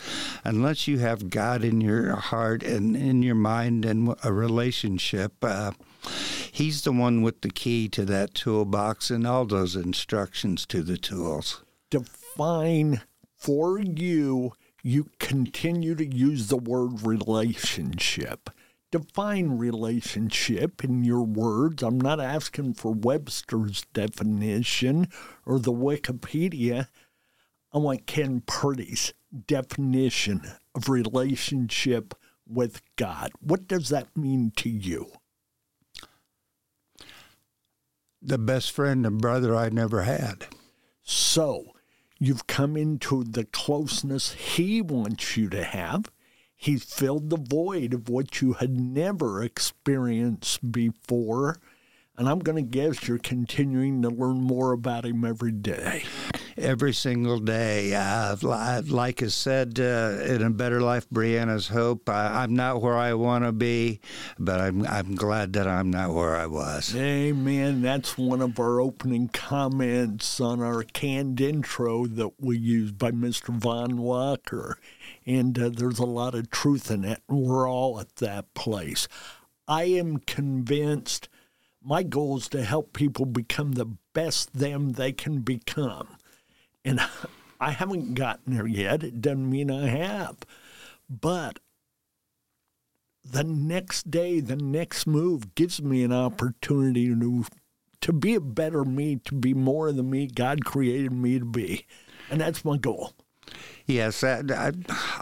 unless 0.43 0.85
you 0.85 0.99
have 0.99 1.29
God 1.29 1.63
in 1.63 1.79
your 1.79 2.15
heart 2.17 2.61
and 2.61 2.95
in 2.95 3.23
your 3.23 3.35
mind 3.35 3.85
and 3.85 4.15
a 4.23 4.33
relationship. 4.33 5.33
Uh, 5.41 5.71
He's 6.51 6.83
the 6.83 6.91
one 6.91 7.21
with 7.21 7.41
the 7.41 7.49
key 7.49 7.89
to 7.89 8.05
that 8.05 8.33
toolbox 8.33 9.09
and 9.09 9.25
all 9.27 9.45
those 9.45 9.75
instructions 9.75 10.65
to 10.67 10.81
the 10.83 10.97
tools. 10.97 11.63
Define 11.89 13.01
for 13.37 13.79
you, 13.79 14.53
you 14.81 15.09
continue 15.19 15.95
to 15.95 16.05
use 16.05 16.47
the 16.47 16.57
word 16.57 17.05
relationship. 17.05 18.49
Define 18.91 19.57
relationship 19.57 20.83
in 20.83 21.03
your 21.03 21.23
words. 21.23 21.83
I'm 21.83 21.99
not 21.99 22.19
asking 22.19 22.75
for 22.75 22.93
Webster's 22.93 23.83
definition 23.93 25.09
or 25.45 25.59
the 25.59 25.73
Wikipedia. 25.73 26.87
I 27.73 27.77
want 27.77 28.07
Ken 28.07 28.41
Purdy's 28.45 29.13
definition 29.47 30.41
of 30.73 30.87
relationship 30.87 32.13
with 32.47 32.81
God. 32.95 33.31
What 33.41 33.67
does 33.67 33.89
that 33.89 34.15
mean 34.15 34.51
to 34.57 34.69
you? 34.69 35.11
The 38.25 38.37
best 38.37 38.71
friend 38.71 39.05
and 39.05 39.21
brother 39.21 39.55
I 39.55 39.69
never 39.69 40.01
had. 40.01 40.47
So, 41.03 41.75
You've 42.17 42.47
come 42.47 42.77
into 42.77 43.23
the 43.23 43.43
closeness 43.43 44.33
He 44.33 44.81
wants 44.81 45.35
you 45.35 45.49
to 45.49 45.63
have. 45.63 46.05
He's 46.55 46.83
filled 46.85 47.29
the 47.29 47.37
void 47.37 47.93
of 47.93 48.07
what 48.07 48.41
you 48.41 48.53
had 48.53 48.71
never 48.71 49.43
experienced 49.43 50.71
before. 50.71 51.59
And 52.17 52.29
I'm 52.29 52.39
going 52.39 52.55
to 52.55 52.61
guess 52.61 53.07
you're 53.07 53.17
continuing 53.17 54.01
to 54.03 54.09
learn 54.09 54.37
more 54.37 54.71
about 54.71 55.05
him 55.05 55.25
every 55.25 55.51
day. 55.51 56.05
Every 56.57 56.93
single 56.93 57.39
day. 57.39 57.93
Uh, 57.93 58.37
like 58.41 59.21
I 59.21 59.27
said 59.27 59.77
uh, 59.77 60.23
in 60.23 60.41
A 60.41 60.49
Better 60.49 60.79
Life, 60.79 61.05
Brianna's 61.09 61.67
Hope, 61.67 62.07
I, 62.07 62.45
am 62.45 62.55
not 62.55 62.81
where 62.81 62.95
I 62.95 63.13
want 63.13 63.43
to 63.43 63.51
be, 63.51 63.99
but 64.39 64.61
I'm, 64.61 64.87
I'm 64.87 65.15
glad 65.15 65.51
that 65.53 65.67
I'm 65.67 65.91
not 65.91 66.13
where 66.13 66.37
I 66.37 66.45
was. 66.45 66.95
Amen. 66.95 67.81
That's 67.81 68.17
one 68.17 68.41
of 68.41 68.57
our 68.57 68.79
opening 68.79 69.27
comments 69.27 70.39
on 70.39 70.61
our 70.61 70.83
canned 70.83 71.41
intro 71.41 72.05
that 72.07 72.39
we 72.39 72.57
used 72.57 72.97
by 72.97 73.11
Mr. 73.11 73.49
Von 73.49 73.97
Walker. 73.97 74.79
And 75.25 75.59
uh, 75.59 75.69
there's 75.73 75.99
a 75.99 76.05
lot 76.05 76.35
of 76.35 76.51
truth 76.51 76.89
in 76.89 77.03
it. 77.03 77.21
We're 77.27 77.69
all 77.69 77.99
at 77.99 78.15
that 78.17 78.53
place. 78.53 79.09
I 79.67 79.85
am 79.85 80.19
convinced 80.19 81.27
my 81.83 82.01
goal 82.01 82.37
is 82.37 82.47
to 82.49 82.63
help 82.63 82.93
people 82.93 83.25
become 83.25 83.73
the 83.73 83.85
best 84.13 84.53
them 84.53 84.93
they 84.93 85.11
can 85.11 85.41
become. 85.41 86.17
And 86.85 87.01
I 87.59 87.71
haven't 87.71 88.13
gotten 88.13 88.55
there 88.55 88.67
yet. 88.67 89.03
It 89.03 89.21
doesn't 89.21 89.49
mean 89.49 89.69
I 89.69 89.87
have. 89.87 90.37
But 91.09 91.59
the 93.23 93.43
next 93.43 94.11
day, 94.11 94.39
the 94.39 94.55
next 94.55 95.07
move 95.07 95.55
gives 95.55 95.81
me 95.81 96.03
an 96.03 96.13
opportunity 96.13 97.07
to 97.07 97.45
to 98.01 98.13
be 98.13 98.35
a 98.35 98.39
better 98.39 98.85
me, 98.85 99.15
to 99.25 99.33
be 99.33 99.55
more 99.55 99.87
of 99.87 99.95
the 99.95 100.03
me 100.03 100.27
God 100.27 100.63
created 100.63 101.11
me 101.11 101.39
to 101.39 101.45
be. 101.45 101.87
And 102.29 102.39
that's 102.39 102.63
my 102.63 102.77
goal. 102.77 103.13
Yes, 103.87 104.23
I, 104.23 104.71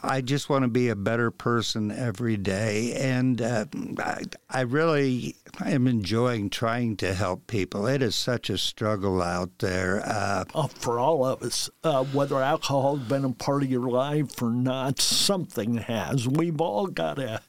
I, 0.01 0.21
just 0.21 0.49
want 0.49 0.63
to 0.63 0.69
be 0.69 0.87
a 0.87 0.95
better 0.95 1.31
person 1.31 1.91
every 1.91 2.37
day, 2.37 2.93
and 2.93 3.41
uh, 3.41 3.65
I, 3.99 4.23
I 4.49 4.61
really 4.61 5.35
am 5.65 5.85
enjoying 5.85 6.49
trying 6.49 6.95
to 6.97 7.13
help 7.13 7.47
people. 7.47 7.87
It 7.87 8.01
is 8.01 8.15
such 8.15 8.49
a 8.49 8.57
struggle 8.57 9.21
out 9.21 9.59
there. 9.59 10.01
Uh, 10.05 10.45
oh, 10.55 10.67
for 10.67 10.97
all 10.97 11.25
of 11.25 11.43
us, 11.43 11.69
uh, 11.83 12.05
whether 12.05 12.41
alcohol 12.41 12.95
has 12.95 13.07
been 13.07 13.25
a 13.25 13.33
part 13.33 13.63
of 13.63 13.69
your 13.69 13.89
life 13.89 14.41
or 14.41 14.51
not, 14.51 15.01
something 15.01 15.75
has. 15.75 16.25
We've 16.25 16.61
all 16.61 16.87
got 16.87 17.19
a 17.19 17.41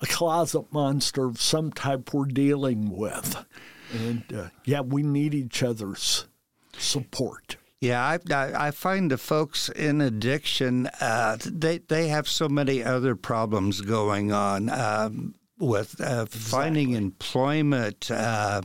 a 0.00 0.06
closet 0.06 0.72
monster 0.72 1.24
of 1.24 1.40
some 1.40 1.72
type 1.72 2.12
we're 2.12 2.26
dealing 2.26 2.96
with, 2.96 3.46
and 3.92 4.24
uh, 4.34 4.48
yeah, 4.64 4.80
we 4.80 5.02
need 5.02 5.34
each 5.34 5.62
other's 5.62 6.26
support. 6.76 7.56
Yeah, 7.86 8.18
I, 8.30 8.34
I, 8.34 8.66
I 8.68 8.70
find 8.70 9.10
the 9.10 9.18
folks 9.18 9.68
in 9.68 10.00
addiction, 10.00 10.88
uh, 11.00 11.36
they 11.44 11.78
they 11.78 12.08
have 12.08 12.28
so 12.28 12.48
many 12.48 12.82
other 12.82 13.14
problems 13.16 13.80
going 13.80 14.32
on. 14.32 14.68
Um, 14.70 15.34
with 15.58 16.00
uh, 16.00 16.26
exactly. 16.26 16.40
finding 16.40 16.92
employment, 16.92 18.10
uh, 18.10 18.60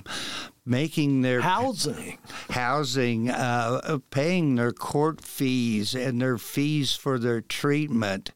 making 0.65 1.21
their 1.21 1.41
housing, 1.41 2.17
housing, 2.51 3.29
uh, 3.29 3.81
uh, 3.83 3.97
paying 4.11 4.55
their 4.55 4.71
court 4.71 5.21
fees 5.21 5.95
and 5.95 6.21
their 6.21 6.37
fees 6.37 6.95
for 6.95 7.17
their 7.17 7.41
treatment, 7.41 8.31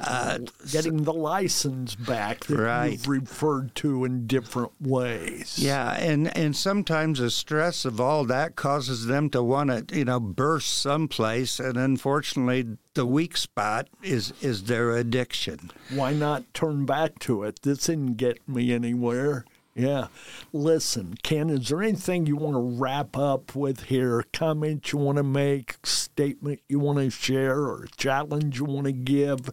uh, 0.00 0.38
getting 0.72 1.04
the 1.04 1.12
license 1.12 1.94
back 1.94 2.44
that 2.46 2.58
right. 2.58 2.92
you've 2.92 3.08
referred 3.08 3.74
to 3.76 4.04
in 4.04 4.26
different 4.26 4.72
ways. 4.80 5.58
Yeah, 5.58 5.92
and 5.92 6.36
and 6.36 6.56
sometimes 6.56 7.20
the 7.20 7.30
stress 7.30 7.84
of 7.84 8.00
all 8.00 8.24
that 8.24 8.56
causes 8.56 9.06
them 9.06 9.30
to 9.30 9.42
want 9.42 9.88
to 9.88 9.96
you 9.96 10.04
know 10.04 10.20
burst 10.20 10.68
someplace, 10.68 11.60
and 11.60 11.76
unfortunately. 11.76 12.76
The 12.94 13.06
weak 13.06 13.38
spot 13.38 13.88
is 14.02 14.34
is 14.42 14.64
their 14.64 14.90
addiction. 14.90 15.70
Why 15.88 16.12
not 16.12 16.52
turn 16.52 16.84
back 16.84 17.18
to 17.20 17.42
it? 17.44 17.62
This 17.62 17.86
didn't 17.86 18.18
get 18.18 18.46
me 18.46 18.70
anywhere. 18.70 19.46
Yeah. 19.74 20.08
Listen, 20.52 21.14
Ken, 21.22 21.48
is 21.48 21.68
there 21.68 21.82
anything 21.82 22.26
you 22.26 22.36
want 22.36 22.54
to 22.54 22.80
wrap 22.80 23.16
up 23.16 23.54
with 23.54 23.84
here? 23.84 24.24
Comment 24.32 24.92
you 24.92 24.98
want 24.98 25.16
to 25.16 25.22
make, 25.22 25.76
statement 25.82 26.60
you 26.68 26.78
want 26.78 26.98
to 26.98 27.10
share, 27.10 27.60
or 27.60 27.86
challenge 27.96 28.58
you 28.58 28.66
want 28.66 28.86
to 28.86 28.92
give? 28.92 29.50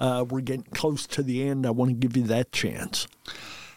Uh, 0.00 0.24
we're 0.28 0.40
getting 0.40 0.64
close 0.74 1.06
to 1.06 1.22
the 1.22 1.46
end. 1.46 1.64
I 1.64 1.70
want 1.70 1.90
to 1.90 1.94
give 1.94 2.16
you 2.16 2.24
that 2.24 2.50
chance. 2.50 3.06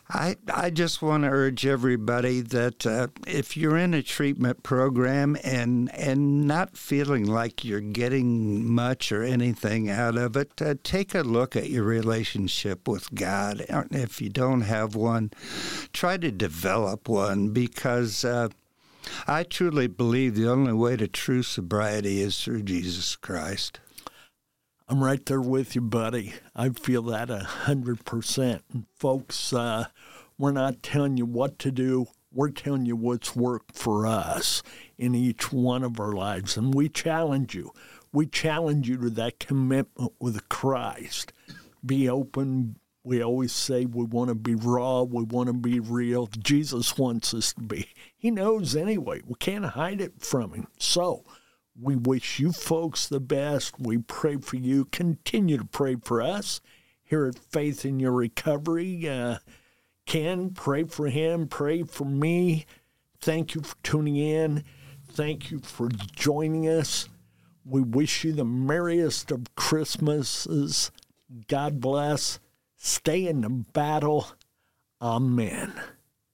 I, 0.09 0.35
I 0.53 0.69
just 0.69 1.01
want 1.01 1.23
to 1.23 1.29
urge 1.29 1.65
everybody 1.65 2.41
that 2.41 2.85
uh, 2.85 3.07
if 3.25 3.57
you're 3.57 3.77
in 3.77 3.95
a 3.95 4.03
treatment 4.03 4.61
program 4.61 5.35
and 5.43 5.93
and 5.95 6.45
not 6.47 6.77
feeling 6.77 7.25
like 7.25 7.65
you're 7.65 7.81
getting 7.81 8.65
much 8.71 9.11
or 9.11 9.23
anything 9.23 9.89
out 9.89 10.15
of 10.15 10.37
it, 10.37 10.61
uh, 10.61 10.75
take 10.83 11.15
a 11.15 11.21
look 11.21 11.55
at 11.55 11.71
your 11.71 11.83
relationship 11.83 12.87
with 12.87 13.15
God. 13.15 13.65
If 13.91 14.21
you 14.21 14.29
don't 14.29 14.61
have 14.61 14.95
one, 14.95 15.31
try 15.91 16.17
to 16.17 16.31
develop 16.31 17.09
one 17.09 17.49
because 17.49 18.23
uh, 18.23 18.49
I 19.27 19.41
truly 19.41 19.87
believe 19.87 20.35
the 20.35 20.49
only 20.49 20.73
way 20.73 20.97
to 20.97 21.07
true 21.07 21.41
sobriety 21.41 22.21
is 22.21 22.43
through 22.43 22.63
Jesus 22.63 23.15
Christ. 23.15 23.79
I'm 24.87 25.03
right 25.03 25.25
there 25.25 25.41
with 25.41 25.73
you, 25.73 25.81
buddy. 25.81 26.33
I 26.55 26.69
feel 26.69 27.01
that 27.03 27.31
a 27.31 27.39
hundred 27.39 28.05
percent. 28.05 28.61
Folks, 28.95 29.51
uh, 29.51 29.85
we're 30.37 30.51
not 30.51 30.83
telling 30.83 31.17
you 31.17 31.25
what 31.25 31.57
to 31.59 31.71
do. 31.71 32.05
We're 32.31 32.51
telling 32.51 32.85
you 32.85 32.95
what's 32.95 33.35
worked 33.35 33.75
for 33.75 34.05
us 34.05 34.61
in 34.99 35.15
each 35.15 35.51
one 35.51 35.83
of 35.83 35.99
our 35.99 36.11
lives. 36.11 36.55
And 36.55 36.71
we 36.71 36.87
challenge 36.87 37.55
you. 37.55 37.71
We 38.13 38.27
challenge 38.27 38.87
you 38.87 38.97
to 38.97 39.09
that 39.09 39.39
commitment 39.39 40.13
with 40.19 40.47
Christ. 40.49 41.33
Be 41.83 42.07
open. 42.07 42.75
We 43.03 43.23
always 43.23 43.53
say 43.53 43.85
we 43.85 44.05
want 44.05 44.29
to 44.29 44.35
be 44.35 44.53
raw. 44.53 45.01
We 45.01 45.23
want 45.23 45.47
to 45.47 45.53
be 45.53 45.79
real. 45.79 46.27
Jesus 46.27 46.95
wants 46.95 47.33
us 47.33 47.53
to 47.53 47.61
be. 47.61 47.87
He 48.15 48.29
knows 48.29 48.75
anyway. 48.75 49.21
We 49.25 49.35
can't 49.39 49.65
hide 49.65 50.01
it 50.01 50.21
from 50.21 50.53
him. 50.53 50.67
So, 50.77 51.23
we 51.79 51.95
wish 51.95 52.39
you 52.39 52.51
folks 52.51 53.07
the 53.07 53.19
best. 53.19 53.79
We 53.79 53.97
pray 53.97 54.37
for 54.37 54.55
you. 54.55 54.85
Continue 54.85 55.57
to 55.57 55.65
pray 55.65 55.95
for 55.95 56.21
us 56.21 56.61
here 57.03 57.25
at 57.25 57.37
Faith 57.37 57.85
in 57.85 57.99
Your 57.99 58.13
Recovery. 58.13 59.07
Uh, 59.07 59.37
Ken, 60.05 60.51
pray 60.51 60.83
for 60.83 61.07
him. 61.07 61.47
Pray 61.47 61.83
for 61.83 62.05
me. 62.05 62.65
Thank 63.19 63.55
you 63.55 63.61
for 63.61 63.75
tuning 63.83 64.15
in. 64.15 64.63
Thank 65.11 65.51
you 65.51 65.59
for 65.59 65.89
joining 66.15 66.67
us. 66.67 67.09
We 67.65 67.81
wish 67.81 68.23
you 68.23 68.33
the 68.33 68.45
merriest 68.45 69.31
of 69.31 69.55
Christmases. 69.55 70.91
God 71.47 71.81
bless. 71.81 72.39
Stay 72.77 73.27
in 73.27 73.41
the 73.41 73.49
battle. 73.49 74.27
Amen. 75.01 75.73